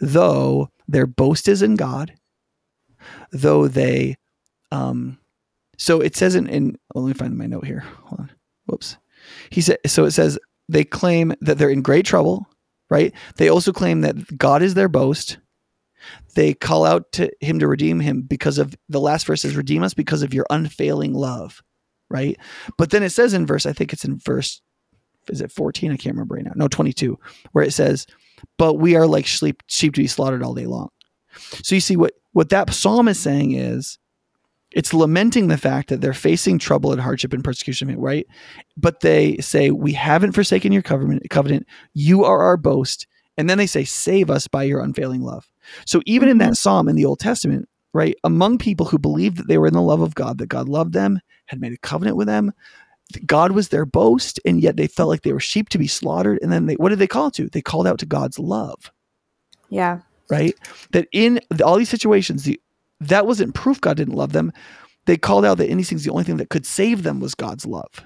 [0.00, 2.12] though their boast is in God
[3.30, 4.16] though they
[4.70, 5.18] um
[5.78, 7.84] so it says in, in oh, let me find my note here.
[8.04, 8.30] Hold on.
[8.66, 8.96] Whoops.
[9.50, 10.38] He said so it says
[10.68, 12.48] they claim that they're in great trouble
[12.90, 13.14] right?
[13.36, 15.38] They also claim that god is their boast.
[16.34, 19.82] They call out to him to redeem him because of the last verse says redeem
[19.82, 21.62] us because of your unfailing love
[22.12, 22.38] right
[22.76, 24.60] but then it says in verse i think it's in verse
[25.28, 27.18] is it 14 i can't remember right now no 22
[27.52, 28.06] where it says
[28.58, 30.88] but we are like sheep sheep to be slaughtered all day long
[31.62, 33.98] so you see what what that psalm is saying is
[34.74, 38.26] it's lamenting the fact that they're facing trouble and hardship and persecution, right?
[38.76, 41.66] But they say, We haven't forsaken your covenant, covenant.
[41.94, 43.06] You are our boast.
[43.36, 45.50] And then they say, Save us by your unfailing love.
[45.86, 46.54] So even in that mm-hmm.
[46.54, 49.82] psalm in the Old Testament, right, among people who believed that they were in the
[49.82, 52.52] love of God, that God loved them, had made a covenant with them,
[53.26, 56.38] God was their boast, and yet they felt like they were sheep to be slaughtered.
[56.42, 57.48] And then they, what did they call to?
[57.48, 58.90] They called out to God's love.
[59.68, 60.00] Yeah
[60.32, 60.54] right?
[60.92, 62.58] That in all these situations, the,
[63.00, 64.50] that wasn't proof God didn't love them.
[65.04, 67.34] They called out that in these things, the only thing that could save them was
[67.34, 68.04] God's love,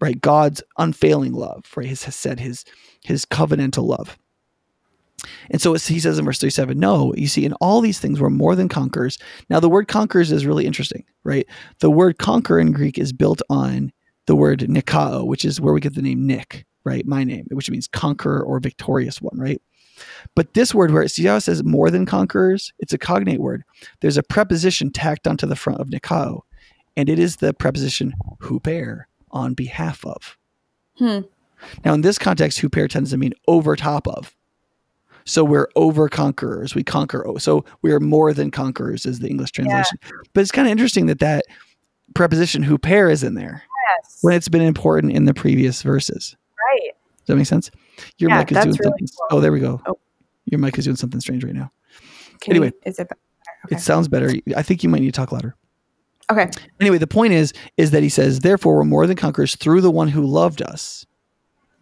[0.00, 0.20] right?
[0.20, 1.86] God's unfailing love, right?
[1.86, 2.64] His has said his
[3.02, 4.18] his covenantal love.
[5.50, 8.30] And so he says in verse 37, no, you see, in all these things, we're
[8.30, 9.18] more than conquerors.
[9.48, 11.46] Now, the word conquerors is really interesting, right?
[11.78, 13.92] The word conquer in Greek is built on
[14.26, 17.06] the word nikao, which is where we get the name Nick, right?
[17.06, 19.60] My name, which means conqueror or victorious one, right?
[20.34, 23.40] But this word, where it, see how it says more than conquerors, it's a cognate
[23.40, 23.62] word.
[24.00, 26.40] There's a preposition tacked onto the front of Nikao,
[26.96, 30.36] and it is the preposition huper, on behalf of.
[30.98, 31.20] Hmm.
[31.84, 34.36] Now, in this context, huper tends to mean over top of.
[35.24, 36.74] So we're over conquerors.
[36.74, 37.24] We conquer.
[37.38, 39.98] So we are more than conquerors, is the English translation.
[40.02, 40.10] Yeah.
[40.32, 41.44] But it's kind of interesting that that
[42.14, 43.62] preposition huper is in there
[44.02, 44.18] yes.
[44.22, 46.36] when it's been important in the previous verses.
[46.58, 46.92] Right.
[47.18, 47.70] Does that make sense?
[48.18, 49.08] Your yeah, mic is doing really something.
[49.08, 49.38] Cool.
[49.38, 49.80] Oh, there we go.
[49.86, 49.98] Oh.
[50.46, 51.70] Your mic is doing something strange right now.
[52.40, 53.08] Can anyway, you, is it?
[53.64, 53.76] Okay.
[53.76, 54.32] It sounds better.
[54.56, 55.54] I think you might need to talk louder.
[56.30, 56.50] Okay.
[56.80, 59.90] Anyway, the point is, is that he says, therefore, we're more than conquerors through the
[59.90, 61.06] one who loved us.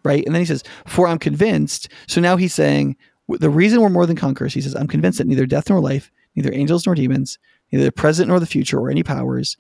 [0.04, 0.24] Right.
[0.26, 1.88] And then he says, for I'm convinced.
[2.06, 2.96] So now he's saying,
[3.38, 6.10] the reason we're more than conquerors, he says, I'm convinced that neither death nor life,
[6.34, 7.38] neither angels nor demons,
[7.70, 9.56] neither the present nor the future or any powers,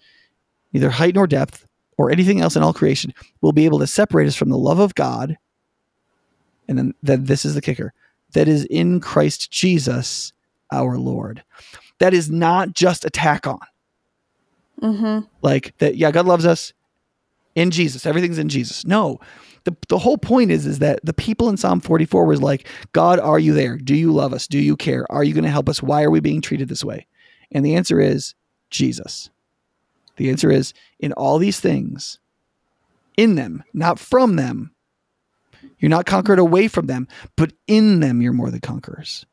[0.72, 1.66] neither height nor depth
[1.98, 4.78] or anything else in all creation will be able to separate us from the love
[4.78, 5.36] of God
[6.68, 7.92] and then that this is the kicker
[8.32, 10.32] that is in Christ Jesus
[10.72, 11.42] our Lord.
[11.98, 13.60] That is not just a tack on.
[14.80, 15.26] Mm-hmm.
[15.42, 16.72] Like that, yeah, God loves us
[17.54, 18.06] in Jesus.
[18.06, 18.86] Everything's in Jesus.
[18.86, 19.20] No,
[19.64, 23.18] the, the whole point is is that the people in Psalm 44 was like, God,
[23.18, 23.76] are you there?
[23.76, 24.46] Do you love us?
[24.46, 25.06] Do you care?
[25.10, 25.82] Are you going to help us?
[25.82, 27.06] Why are we being treated this way?
[27.52, 28.34] And the answer is
[28.70, 29.30] Jesus.
[30.16, 32.18] The answer is in all these things,
[33.16, 34.72] in them, not from them,
[35.78, 39.24] you're not conquered away from them, but in them you're more than conquerors.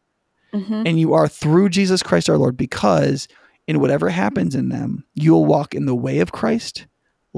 [0.54, 0.84] Mm-hmm.
[0.86, 3.28] And you are through Jesus Christ our Lord because
[3.68, 6.88] in whatever happens in them, you'll walk in the way of Christ,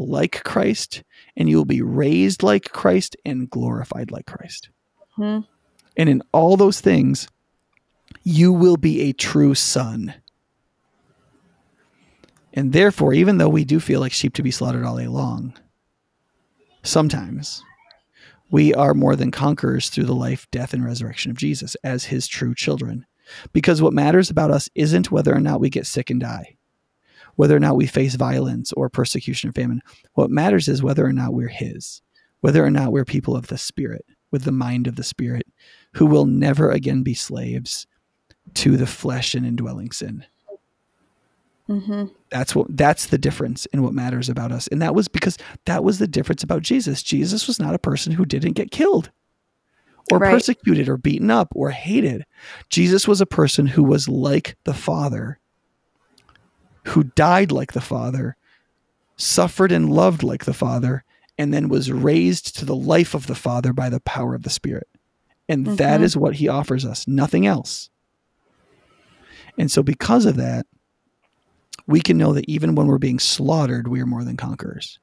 [0.07, 1.03] like Christ,
[1.35, 4.69] and you'll be raised like Christ and glorified like Christ.
[5.17, 5.45] Mm-hmm.
[5.97, 7.27] And in all those things,
[8.23, 10.13] you will be a true son.
[12.53, 15.53] And therefore, even though we do feel like sheep to be slaughtered all day long,
[16.83, 17.63] sometimes
[18.51, 22.27] we are more than conquerors through the life, death, and resurrection of Jesus as his
[22.27, 23.05] true children.
[23.53, 26.55] Because what matters about us isn't whether or not we get sick and die,
[27.39, 29.81] whether or not we face violence or persecution or famine.
[30.13, 32.01] What matters is whether or not we're his,
[32.41, 35.47] whether or not we're people of the Spirit, with the mind of the Spirit,
[35.93, 37.87] who will never again be slaves
[38.55, 40.25] to the flesh and indwelling sin.
[41.69, 42.07] Mm-hmm.
[42.29, 44.67] That's what that's the difference in what matters about us.
[44.67, 47.01] And that was because that was the difference about Jesus.
[47.01, 49.11] Jesus was not a person who didn't get killed
[50.11, 50.33] or right.
[50.33, 52.25] persecuted or beaten up or hated.
[52.67, 55.39] Jesus was a person who was like the Father,
[56.89, 58.35] who died like the Father,
[59.15, 61.03] suffered and loved like the Father,
[61.37, 64.49] and then was raised to the life of the Father by the power of the
[64.49, 64.87] Spirit.
[65.47, 65.75] And mm-hmm.
[65.75, 67.89] that is what he offers us, nothing else.
[69.57, 70.65] And so, because of that,
[71.87, 74.99] we can know that even when we're being slaughtered, we are more than conquerors.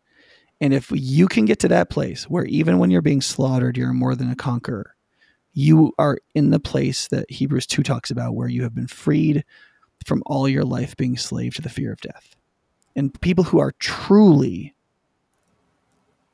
[0.61, 3.93] And if you can get to that place where even when you're being slaughtered, you're
[3.93, 4.95] more than a conqueror,
[5.53, 9.45] you are in the place that Hebrews 2 talks about, where you have been freed
[10.07, 12.37] from all your life being slave to the fear of death.
[12.95, 14.75] And people who are truly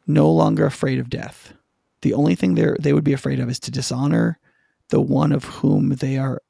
[0.07, 1.55] no longer afraid of death,
[2.03, 4.39] the only thing they they would be afraid of is to dishonor
[4.91, 6.43] the one of whom they are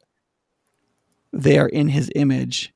[1.32, 2.74] they are in his image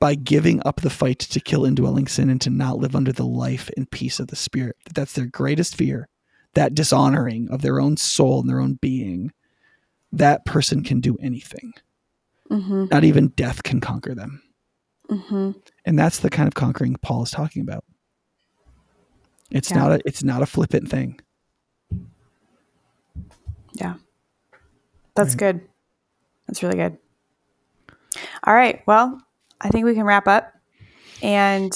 [0.00, 3.26] by giving up the fight to kill indwelling sin and to not live under the
[3.26, 4.76] life and peace of the spirit.
[4.94, 6.08] That's their greatest fear.
[6.54, 9.32] That dishonoring of their own soul and their own being.
[10.12, 11.74] That person can do anything.
[12.50, 12.86] Mm-hmm.
[12.90, 14.42] Not even death can conquer them.
[15.10, 15.52] Mm-hmm.
[15.84, 17.84] And that's the kind of conquering Paul is talking about.
[19.50, 19.78] It's yeah.
[19.78, 21.20] not a it's not a flippant thing.
[23.72, 23.94] Yeah.
[25.14, 25.38] That's right.
[25.38, 25.60] good.
[26.46, 26.98] That's really good.
[28.44, 28.82] All right.
[28.86, 29.20] Well,
[29.60, 30.52] I think we can wrap up.
[31.22, 31.72] And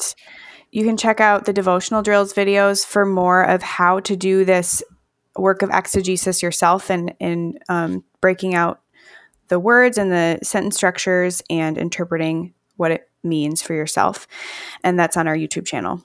[0.70, 4.82] you can check out the devotional drills videos for more of how to do this
[5.36, 8.81] work of exegesis yourself and, in um, breaking out
[9.52, 14.26] the words and the sentence structures and interpreting what it means for yourself.
[14.82, 16.02] And that's on our YouTube channel.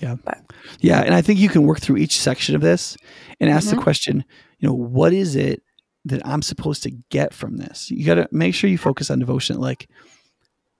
[0.00, 0.16] Yeah.
[0.24, 0.40] But.
[0.80, 1.02] Yeah.
[1.02, 2.96] And I think you can work through each section of this
[3.38, 3.76] and ask mm-hmm.
[3.76, 4.24] the question,
[4.58, 5.62] you know, what is it
[6.06, 7.92] that I'm supposed to get from this?
[7.92, 9.60] You got to make sure you focus on devotion.
[9.60, 9.88] Like,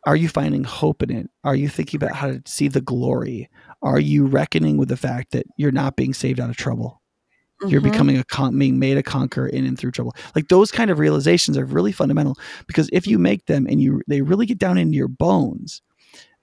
[0.04, 1.30] are you finding hope in it?
[1.44, 3.48] Are you thinking about how to see the glory?
[3.82, 7.01] Are you reckoning with the fact that you're not being saved out of trouble?
[7.62, 7.70] Mm-hmm.
[7.70, 10.14] You're becoming a con- being made a conqueror in and through trouble.
[10.34, 12.36] Like those kind of realizations are really fundamental
[12.66, 15.82] because if you make them and you they really get down into your bones,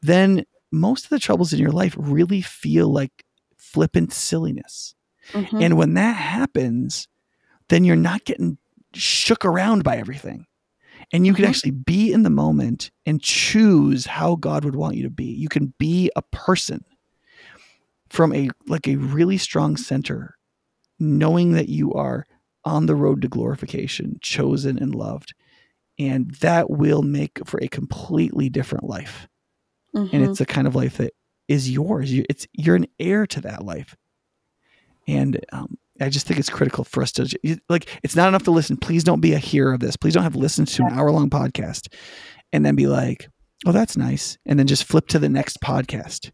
[0.01, 3.25] then most of the troubles in your life really feel like
[3.57, 4.95] flippant silliness.
[5.33, 5.61] Mm-hmm.
[5.61, 7.07] And when that happens,
[7.67, 8.57] then you're not getting
[8.93, 10.45] shook around by everything.
[11.11, 11.49] And you can mm-hmm.
[11.49, 15.25] actually be in the moment and choose how God would want you to be.
[15.25, 16.83] You can be a person
[18.09, 20.35] from a like a really strong center,
[20.99, 22.25] knowing that you are
[22.65, 25.33] on the road to glorification, chosen and loved.
[25.97, 29.27] And that will make for a completely different life.
[29.95, 30.15] Mm-hmm.
[30.15, 31.13] And it's a kind of life that
[31.47, 32.11] is yours.
[32.11, 33.95] You, it's you're an heir to that life.
[35.07, 37.87] And um, I just think it's critical for us to like.
[38.03, 38.77] It's not enough to listen.
[38.77, 39.97] Please don't be a hearer of this.
[39.97, 41.93] Please don't have listened to an hour long podcast
[42.53, 43.27] and then be like,
[43.65, 46.31] "Oh, that's nice," and then just flip to the next podcast.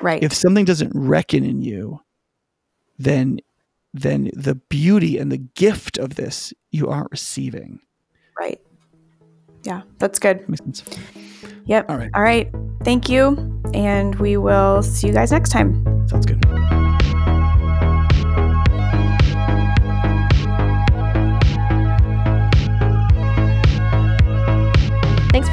[0.00, 0.22] Right.
[0.22, 2.00] If something doesn't reckon in you,
[2.98, 3.40] then
[4.00, 7.80] then the beauty and the gift of this you aren't receiving.
[8.38, 8.60] Right.
[9.64, 10.48] Yeah, that's good.
[10.48, 10.84] Makes sense.
[11.66, 11.90] Yep.
[11.90, 12.10] All right.
[12.14, 12.48] All right.
[12.84, 13.60] Thank you.
[13.74, 15.84] And we will see you guys next time.
[16.08, 16.44] Sounds good.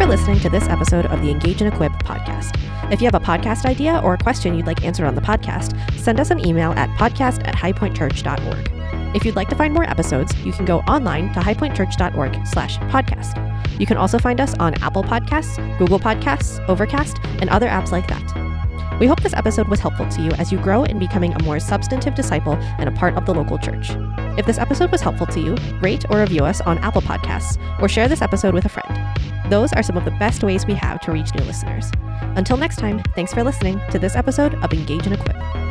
[0.04, 2.60] For listening to this episode of the Engage and Equip podcast.
[2.92, 5.80] If you have a podcast idea or a question you'd like answered on the podcast,
[5.98, 9.16] send us an email at podcast at highpointchurch.org.
[9.16, 13.80] If you'd like to find more episodes, you can go online to highpointchurch.org slash podcast.
[13.80, 18.08] You can also find us on Apple Podcasts, Google Podcasts, Overcast, and other apps like
[18.08, 18.53] that.
[19.00, 21.60] We hope this episode was helpful to you as you grow in becoming a more
[21.60, 23.92] substantive disciple and a part of the local church.
[24.38, 27.90] If this episode was helpful to you, rate or review us on Apple Podcasts or
[27.90, 29.20] share this episode with a friend.
[29.50, 31.92] Those are some of the best ways we have to reach new listeners.
[32.36, 35.63] Until next time, thanks for listening to this episode of Engage and Equip.